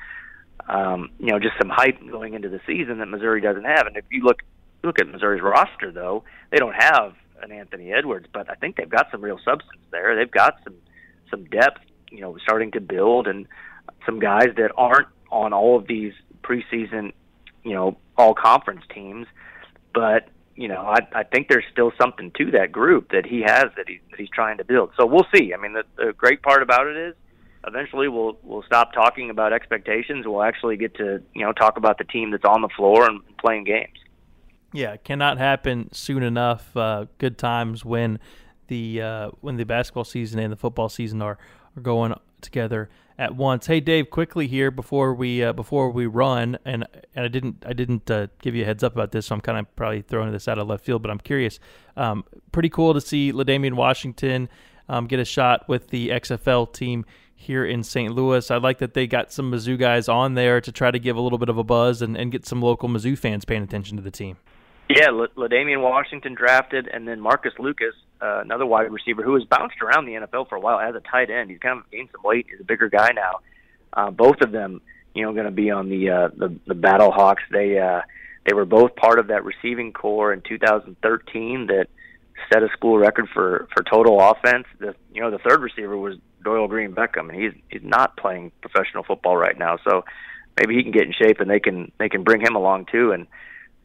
um, 0.68 1.10
you 1.18 1.26
know 1.26 1.38
just 1.38 1.54
some 1.60 1.70
hype 1.70 1.98
going 2.10 2.34
into 2.34 2.48
the 2.48 2.60
season 2.66 2.98
that 2.98 3.06
Missouri 3.06 3.40
doesn't 3.40 3.64
have. 3.64 3.86
And 3.86 3.96
if 3.96 4.04
you 4.10 4.24
look 4.24 4.42
look 4.82 4.98
at 5.00 5.08
Missouri's 5.08 5.42
roster, 5.42 5.92
though, 5.92 6.24
they 6.50 6.58
don't 6.58 6.74
have 6.74 7.14
an 7.42 7.52
Anthony 7.52 7.92
Edwards, 7.92 8.26
but 8.32 8.50
I 8.50 8.54
think 8.54 8.76
they've 8.76 8.88
got 8.88 9.10
some 9.10 9.22
real 9.22 9.38
substance 9.44 9.82
there. 9.90 10.16
They've 10.16 10.30
got 10.30 10.54
some 10.64 10.74
some 11.30 11.44
depth, 11.44 11.80
you 12.10 12.20
know, 12.20 12.36
starting 12.42 12.70
to 12.72 12.80
build, 12.80 13.26
and 13.26 13.46
some 14.06 14.18
guys 14.18 14.48
that 14.56 14.72
aren't 14.76 15.08
on 15.30 15.52
all 15.52 15.78
of 15.78 15.86
these 15.86 16.12
preseason, 16.42 17.12
you 17.64 17.72
know, 17.72 17.96
all 18.16 18.34
conference 18.34 18.82
teams. 18.92 19.26
But 19.94 20.28
you 20.56 20.68
know, 20.68 20.80
I, 20.80 20.98
I 21.14 21.22
think 21.22 21.48
there's 21.48 21.64
still 21.72 21.92
something 22.00 22.32
to 22.36 22.50
that 22.50 22.70
group 22.70 23.12
that 23.12 23.24
he 23.24 23.40
has 23.40 23.66
that, 23.76 23.88
he, 23.88 24.00
that 24.10 24.20
he's 24.20 24.28
trying 24.28 24.58
to 24.58 24.64
build. 24.64 24.90
So 24.98 25.06
we'll 25.06 25.26
see. 25.34 25.54
I 25.54 25.56
mean, 25.56 25.72
the, 25.72 25.84
the 25.96 26.12
great 26.12 26.42
part 26.42 26.62
about 26.62 26.86
it 26.86 26.96
is 26.96 27.14
eventually 27.66 28.08
we'll 28.08 28.38
we'll 28.42 28.62
stop 28.64 28.92
talking 28.92 29.30
about 29.30 29.52
expectations. 29.52 30.26
We'll 30.26 30.42
actually 30.42 30.76
get 30.76 30.94
to 30.96 31.22
you 31.34 31.44
know 31.44 31.52
talk 31.52 31.76
about 31.76 31.98
the 31.98 32.04
team 32.04 32.30
that's 32.30 32.44
on 32.44 32.62
the 32.62 32.68
floor 32.76 33.08
and 33.08 33.20
playing 33.38 33.64
games. 33.64 33.98
Yeah, 34.72 34.96
cannot 34.96 35.38
happen 35.38 35.88
soon 35.92 36.22
enough. 36.22 36.76
Uh, 36.76 37.06
good 37.18 37.38
times 37.38 37.84
when 37.84 38.18
the 38.68 39.02
uh, 39.02 39.30
when 39.40 39.56
the 39.56 39.64
basketball 39.64 40.04
season 40.04 40.38
and 40.38 40.52
the 40.52 40.56
football 40.56 40.88
season 40.88 41.22
are, 41.22 41.38
are 41.76 41.82
going 41.82 42.14
together 42.40 42.88
at 43.18 43.36
once. 43.36 43.66
Hey 43.66 43.80
Dave, 43.80 44.10
quickly 44.10 44.46
here 44.46 44.70
before 44.70 45.12
we 45.14 45.44
uh, 45.44 45.52
before 45.52 45.90
we 45.90 46.06
run, 46.06 46.58
and 46.64 46.86
and 47.14 47.24
I 47.24 47.28
didn't 47.28 47.64
I 47.66 47.72
didn't 47.72 48.10
uh, 48.10 48.28
give 48.40 48.54
you 48.54 48.62
a 48.62 48.66
heads 48.66 48.82
up 48.82 48.94
about 48.94 49.12
this, 49.12 49.26
so 49.26 49.34
I'm 49.34 49.40
kind 49.40 49.58
of 49.58 49.76
probably 49.76 50.02
throwing 50.02 50.32
this 50.32 50.48
out 50.48 50.58
of 50.58 50.66
left 50.66 50.84
field, 50.84 51.02
but 51.02 51.10
I'm 51.10 51.18
curious. 51.18 51.60
Um, 51.96 52.24
pretty 52.52 52.70
cool 52.70 52.94
to 52.94 53.00
see 53.00 53.32
L'Damian 53.32 53.74
Washington 53.74 54.48
um, 54.88 55.06
get 55.06 55.20
a 55.20 55.24
shot 55.24 55.68
with 55.68 55.88
the 55.88 56.08
XFL 56.08 56.72
team 56.72 57.04
here 57.34 57.64
in 57.64 57.82
St. 57.82 58.14
Louis. 58.14 58.50
I 58.50 58.56
like 58.56 58.78
that 58.78 58.94
they 58.94 59.06
got 59.06 59.32
some 59.32 59.50
Mizzou 59.50 59.78
guys 59.78 60.08
on 60.08 60.34
there 60.34 60.60
to 60.60 60.72
try 60.72 60.90
to 60.90 60.98
give 60.98 61.16
a 61.16 61.20
little 61.20 61.38
bit 61.38 61.48
of 61.48 61.56
a 61.56 61.64
buzz 61.64 62.02
and, 62.02 62.16
and 62.16 62.30
get 62.30 62.44
some 62.44 62.60
local 62.60 62.88
Mizzou 62.88 63.16
fans 63.16 63.44
paying 63.44 63.62
attention 63.62 63.96
to 63.96 64.02
the 64.02 64.10
team. 64.10 64.36
Yeah, 64.90 65.10
L'Damian 65.10 65.82
Washington 65.82 66.34
drafted, 66.34 66.88
and 66.88 67.06
then 67.06 67.20
Marcus 67.20 67.52
Lucas, 67.58 67.94
uh, 68.22 68.40
another 68.40 68.66
wide 68.66 68.90
receiver 68.90 69.22
who 69.22 69.34
has 69.34 69.44
bounced 69.44 69.80
around 69.82 70.06
the 70.06 70.12
NFL 70.12 70.48
for 70.48 70.56
a 70.56 70.60
while 70.60 70.78
as 70.78 70.94
a 70.94 71.00
tight 71.00 71.30
end. 71.30 71.50
He's 71.50 71.60
kind 71.60 71.78
of 71.78 71.90
gained 71.90 72.10
some 72.12 72.22
weight. 72.22 72.46
He's 72.50 72.60
a 72.60 72.64
bigger 72.64 72.88
guy 72.88 73.10
now. 73.14 73.40
Uh, 73.92 74.10
both 74.10 74.40
of 74.42 74.52
them, 74.52 74.80
you 75.14 75.24
know, 75.24 75.32
going 75.32 75.46
to 75.46 75.50
be 75.50 75.70
on 75.70 75.88
the 75.88 76.10
uh, 76.10 76.28
the 76.36 76.56
the 76.66 76.74
Battle 76.74 77.10
Hawks. 77.10 77.42
They 77.50 77.78
uh, 77.78 78.02
they 78.46 78.54
were 78.54 78.64
both 78.64 78.94
part 78.96 79.18
of 79.18 79.28
that 79.28 79.44
receiving 79.44 79.92
corps 79.92 80.32
in 80.32 80.42
2013 80.42 81.66
that 81.68 81.86
set 82.52 82.62
a 82.62 82.68
school 82.72 82.98
record 82.98 83.28
for 83.32 83.68
for 83.74 83.82
total 83.82 84.20
offense. 84.20 84.66
The 84.78 84.94
you 85.12 85.20
know 85.20 85.30
the 85.30 85.38
third 85.38 85.60
receiver 85.60 85.96
was 85.96 86.16
Dorial 86.44 86.68
Green-Beckham, 86.68 87.28
and 87.30 87.34
he's 87.34 87.52
he's 87.68 87.82
not 87.82 88.16
playing 88.16 88.52
professional 88.60 89.02
football 89.02 89.36
right 89.36 89.58
now. 89.58 89.78
So 89.88 90.04
maybe 90.58 90.74
he 90.76 90.82
can 90.82 90.92
get 90.92 91.02
in 91.02 91.12
shape, 91.12 91.40
and 91.40 91.50
they 91.50 91.60
can 91.60 91.92
they 91.98 92.08
can 92.08 92.22
bring 92.22 92.40
him 92.40 92.54
along 92.54 92.86
too. 92.90 93.12
And 93.12 93.26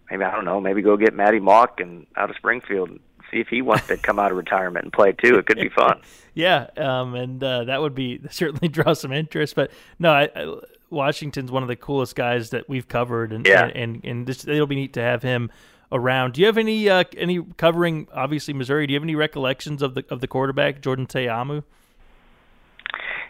maybe 0.09 0.23
I 0.23 0.31
don't 0.31 0.45
know, 0.45 0.61
maybe 0.61 0.81
go 0.81 0.97
get 0.97 1.13
Maty 1.13 1.39
Mauk 1.39 1.79
and 1.79 2.05
out 2.15 2.29
of 2.29 2.35
Springfield 2.37 2.99
see 3.35 3.41
if 3.41 3.47
he 3.49 3.61
wants 3.61 3.87
to 3.87 3.97
come 3.97 4.19
out 4.19 4.31
of 4.31 4.37
retirement 4.37 4.85
and 4.85 4.93
play 4.93 5.11
too. 5.11 5.37
It 5.37 5.45
could 5.45 5.57
be 5.57 5.69
fun. 5.69 5.99
yeah, 6.33 6.67
um, 6.77 7.15
and 7.15 7.43
uh, 7.43 7.65
that 7.65 7.81
would 7.81 7.95
be 7.95 8.21
certainly 8.31 8.67
draw 8.67 8.93
some 8.93 9.11
interest. 9.11 9.55
But 9.55 9.71
no, 9.99 10.11
I, 10.11 10.29
I, 10.35 10.55
Washington's 10.89 11.51
one 11.51 11.63
of 11.63 11.67
the 11.67 11.75
coolest 11.75 12.15
guys 12.15 12.51
that 12.51 12.69
we've 12.69 12.87
covered, 12.87 13.33
and 13.33 13.45
yeah. 13.45 13.65
and, 13.65 13.75
and, 13.75 14.05
and 14.05 14.27
this, 14.27 14.47
it'll 14.47 14.67
be 14.67 14.75
neat 14.75 14.93
to 14.93 15.01
have 15.01 15.21
him 15.21 15.51
around. 15.91 16.33
Do 16.33 16.41
you 16.41 16.47
have 16.47 16.57
any 16.57 16.89
uh, 16.89 17.03
any 17.17 17.41
covering 17.57 18.07
obviously 18.13 18.53
Missouri? 18.53 18.87
Do 18.87 18.93
you 18.93 18.97
have 18.97 19.03
any 19.05 19.15
recollections 19.15 19.81
of 19.81 19.95
the 19.95 20.05
of 20.09 20.21
the 20.21 20.27
quarterback 20.27 20.81
Jordan 20.81 21.05
Ta'amu? 21.05 21.63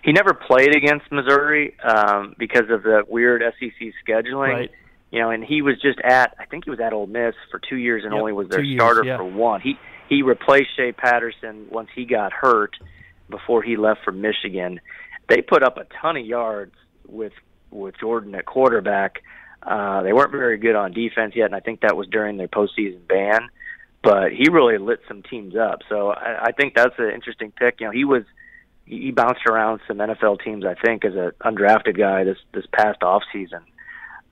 He 0.04 0.12
never 0.12 0.36
played 0.36 0.76
against 0.76 1.12
Missouri 1.12 1.76
um, 1.80 2.36
because 2.38 2.70
of 2.70 2.84
the 2.84 3.04
weird 3.08 3.42
SEC 3.60 3.92
scheduling. 4.08 4.54
Right 4.54 4.72
you 5.16 5.22
know, 5.22 5.30
and 5.30 5.46
he 5.46 5.62
was 5.62 5.80
just 5.82 5.98
at 6.02 6.36
I 6.40 6.46
think 6.46 6.66
he 6.66 6.70
was 6.70 6.82
at 6.82 6.92
Ole 6.92 7.08
Miss 7.08 7.36
for 7.50 7.58
two 7.58 7.78
years 7.78 8.04
and 8.04 8.12
yep, 8.12 8.20
only 8.20 8.34
was 8.34 8.50
their 8.50 8.62
years, 8.62 8.82
starter 8.82 9.06
yeah. 9.06 9.16
for 9.16 9.24
one. 9.24 9.62
He 9.62 9.78
he 10.10 10.22
replaced 10.22 10.76
Shea 10.76 10.92
Patterson 10.92 11.68
once 11.70 11.90
he 11.96 12.06
got 12.06 12.34
hurt 12.34 12.76
before 13.30 13.64
he 13.64 13.78
left 13.78 14.02
for 14.04 14.12
Michigan. 14.12 14.80
They 15.28 15.42
put 15.42 15.64
up 15.64 15.78
a 15.78 15.86
ton 16.02 16.18
of 16.18 16.26
yards 16.26 16.74
with 17.08 17.34
with 17.72 17.96
Jordan 18.00 18.36
at 18.36 18.46
quarterback. 18.46 19.22
Uh, 19.62 20.04
they 20.04 20.14
weren't 20.14 20.32
very 20.32 20.58
good 20.58 20.76
on 20.76 20.94
defense 20.94 21.34
yet, 21.36 21.46
and 21.46 21.56
I 21.56 21.60
think 21.60 21.82
that 21.82 21.98
was 21.98 22.08
during 22.08 22.38
their 22.38 22.48
postseason 22.48 23.08
ban. 23.08 23.50
But 24.04 24.32
he 24.32 24.50
really 24.52 24.78
lit 24.78 25.00
some 25.08 25.24
teams 25.24 25.56
up. 25.56 25.80
So 25.90 26.12
I, 26.12 26.46
I 26.46 26.52
think 26.52 26.76
that's 26.76 26.94
an 27.00 27.10
interesting 27.10 27.52
pick. 27.52 27.80
You 27.80 27.88
know, 27.88 27.92
he 27.92 28.06
was 28.06 28.24
he 28.86 29.10
bounced 29.10 29.48
around 29.50 29.82
some 29.88 29.98
NFL 29.98 30.44
teams. 30.44 30.64
I 30.64 30.76
think 30.76 31.04
as 31.06 31.16
an 31.16 31.32
undrafted 31.44 31.98
guy 31.98 32.24
this 32.24 32.38
this 32.54 32.66
past 32.72 33.02
off 33.02 33.24
season. 33.34 33.62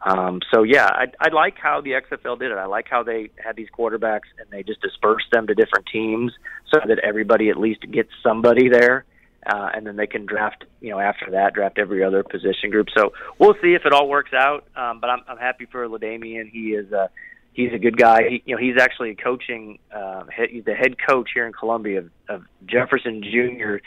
Um, 0.06 0.42
so 0.54 0.64
yeah, 0.64 0.88
I, 0.88 1.06
I 1.20 1.30
like 1.30 1.56
how 1.58 1.82
the 1.82 1.92
XFL 1.92 2.38
did 2.38 2.52
it. 2.52 2.58
I 2.58 2.66
like 2.66 2.88
how 2.90 3.04
they 3.04 3.30
had 3.44 3.56
these 3.56 3.70
quarterbacks 3.78 4.28
and 4.38 4.50
they 4.52 4.64
just 4.64 4.82
dispersed 4.82 5.28
them 5.32 5.48
to 5.48 5.56
different 5.56 5.88
teams 5.92 6.34
so 6.72 6.80
that 6.86 7.00
everybody 7.00 7.50
at 7.50 7.58
least 7.58 7.82
gets 7.90 8.10
somebody 8.22 8.68
there, 8.68 9.06
uh, 9.46 9.70
and 9.74 9.88
then 9.88 9.96
they 9.96 10.08
can 10.08 10.26
draft. 10.26 10.66
You 10.82 10.92
know, 10.92 11.00
after 11.00 11.32
that, 11.32 11.54
draft 11.54 11.78
every 11.78 12.04
other 12.04 12.24
position 12.24 12.70
group. 12.70 12.88
So 12.96 13.14
we'll 13.40 13.56
see 13.62 13.76
if 13.76 13.86
it 13.86 13.94
all 13.94 14.10
works 14.10 14.34
out. 14.34 14.66
Um, 14.76 15.00
but 15.00 15.10
I'm, 15.10 15.22
I'm 15.28 15.38
happy 15.38 15.68
for 15.72 15.88
L'Damian. 15.88 16.50
He 16.52 16.74
is 16.74 16.92
a 16.92 17.10
he's 17.54 17.72
a 17.74 17.80
good 17.80 17.98
guy. 17.98 18.24
He, 18.30 18.44
you 18.46 18.56
know, 18.56 18.62
he's 18.62 18.82
actually 18.82 19.12
a 19.12 19.16
coaching. 19.16 19.80
Uh, 19.96 20.24
he's 20.50 20.66
the 20.66 20.74
head 20.74 20.96
coach 21.08 21.30
here 21.34 21.48
in 21.48 21.54
Columbia 21.54 22.00
of, 22.00 22.10
of 22.28 22.44
Jefferson 22.66 23.24
Junior 23.24 23.82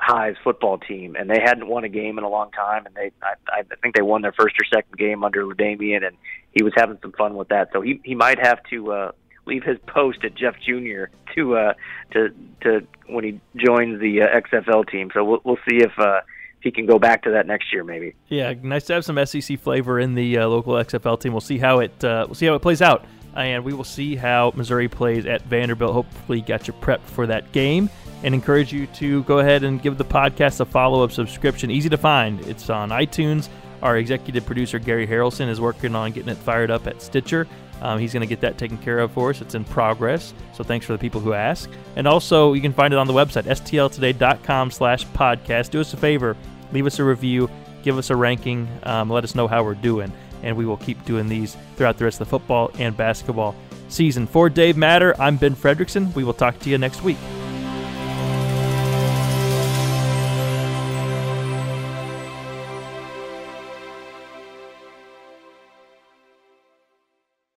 High's 0.00 0.36
football 0.44 0.78
team, 0.78 1.16
and 1.16 1.28
they 1.28 1.40
hadn't 1.40 1.66
won 1.66 1.84
a 1.84 1.88
game 1.88 2.18
in 2.18 2.24
a 2.24 2.28
long 2.28 2.50
time, 2.52 2.86
and 2.86 2.94
they 2.94 3.10
I, 3.22 3.60
I 3.60 3.62
think 3.82 3.94
they 3.94 4.02
won 4.02 4.22
their 4.22 4.32
first 4.32 4.54
or 4.60 4.64
second 4.64 4.96
game 4.96 5.24
under 5.24 5.44
L'Damian, 5.44 6.06
and 6.06 6.16
he 6.52 6.62
was 6.62 6.72
having 6.76 6.98
some 7.02 7.12
fun 7.12 7.34
with 7.34 7.48
that. 7.48 7.70
So 7.72 7.80
he 7.80 8.00
he 8.04 8.14
might 8.14 8.38
have 8.38 8.62
to 8.70 8.92
uh, 8.92 9.12
leave 9.46 9.64
his 9.64 9.78
post 9.86 10.24
at 10.24 10.34
Jeff 10.34 10.54
Jr. 10.64 11.06
to 11.34 11.56
uh, 11.56 11.72
to 12.12 12.28
to 12.62 12.86
when 13.08 13.24
he 13.24 13.40
joins 13.56 14.00
the 14.00 14.22
uh, 14.22 14.40
XFL 14.40 14.88
team. 14.88 15.10
So 15.12 15.24
we'll 15.24 15.40
we'll 15.44 15.58
see 15.68 15.78
if. 15.78 15.92
Uh, 15.98 16.20
if 16.58 16.64
he 16.64 16.72
can 16.72 16.86
go 16.86 16.98
back 16.98 17.22
to 17.22 17.30
that 17.30 17.46
next 17.46 17.72
year, 17.72 17.84
maybe. 17.84 18.16
Yeah, 18.26 18.52
nice 18.60 18.84
to 18.86 18.94
have 18.94 19.04
some 19.04 19.24
SEC 19.24 19.60
flavor 19.60 20.00
in 20.00 20.16
the 20.16 20.38
uh, 20.38 20.48
local 20.48 20.72
XFL 20.74 21.20
team. 21.20 21.32
We'll 21.32 21.40
see 21.40 21.58
how 21.58 21.78
it 21.78 22.02
uh, 22.02 22.24
we'll 22.26 22.34
see 22.34 22.46
how 22.46 22.56
it 22.56 22.62
plays 22.62 22.82
out, 22.82 23.04
and 23.46 23.64
we 23.64 23.72
will 23.72 23.84
see 23.84 24.16
how 24.16 24.52
Missouri 24.54 24.88
plays 24.88 25.26
at 25.26 25.42
Vanderbilt. 25.42 25.92
Hopefully, 25.92 26.40
got 26.40 26.66
you 26.66 26.74
prepped 26.74 27.04
for 27.04 27.26
that 27.26 27.50
game 27.52 27.88
and 28.22 28.34
encourage 28.34 28.72
you 28.72 28.86
to 28.88 29.22
go 29.24 29.38
ahead 29.38 29.64
and 29.64 29.80
give 29.80 29.96
the 29.96 30.04
podcast 30.04 30.60
a 30.60 30.64
follow 30.64 31.04
up 31.04 31.12
subscription. 31.12 31.70
Easy 31.70 31.88
to 31.88 31.96
find. 31.96 32.40
It's 32.42 32.68
on 32.68 32.90
iTunes. 32.90 33.48
Our 33.82 33.96
executive 33.96 34.44
producer, 34.44 34.78
Gary 34.78 35.06
Harrelson, 35.06 35.48
is 35.48 35.60
working 35.60 35.94
on 35.94 36.10
getting 36.12 36.30
it 36.30 36.38
fired 36.38 36.70
up 36.70 36.86
at 36.86 37.00
Stitcher. 37.00 37.46
Um, 37.80 38.00
he's 38.00 38.12
going 38.12 38.22
to 38.22 38.26
get 38.26 38.40
that 38.40 38.58
taken 38.58 38.76
care 38.78 38.98
of 38.98 39.12
for 39.12 39.30
us. 39.30 39.40
It's 39.40 39.54
in 39.54 39.64
progress. 39.64 40.34
So 40.52 40.64
thanks 40.64 40.84
for 40.84 40.94
the 40.94 40.98
people 40.98 41.20
who 41.20 41.32
ask. 41.32 41.70
And 41.94 42.08
also, 42.08 42.54
you 42.54 42.60
can 42.60 42.72
find 42.72 42.92
it 42.92 42.96
on 42.96 43.06
the 43.06 43.12
website, 43.12 43.44
stltoday.com 43.44 44.72
slash 44.72 45.06
podcast. 45.06 45.70
Do 45.70 45.80
us 45.80 45.94
a 45.94 45.96
favor, 45.96 46.36
leave 46.72 46.86
us 46.86 46.98
a 46.98 47.04
review 47.04 47.48
Give 47.82 47.98
us 47.98 48.10
a 48.10 48.16
ranking. 48.16 48.68
Um, 48.82 49.08
let 49.08 49.24
us 49.24 49.34
know 49.34 49.48
how 49.48 49.62
we're 49.62 49.74
doing. 49.74 50.12
And 50.42 50.56
we 50.56 50.66
will 50.66 50.76
keep 50.76 51.04
doing 51.04 51.28
these 51.28 51.56
throughout 51.76 51.98
the 51.98 52.04
rest 52.04 52.20
of 52.20 52.26
the 52.26 52.30
football 52.30 52.70
and 52.78 52.96
basketball 52.96 53.54
season. 53.88 54.26
For 54.26 54.48
Dave 54.48 54.76
Matter, 54.76 55.14
I'm 55.20 55.36
Ben 55.36 55.54
Frederickson. 55.54 56.14
We 56.14 56.24
will 56.24 56.34
talk 56.34 56.58
to 56.60 56.70
you 56.70 56.78
next 56.78 57.02
week. 57.02 57.18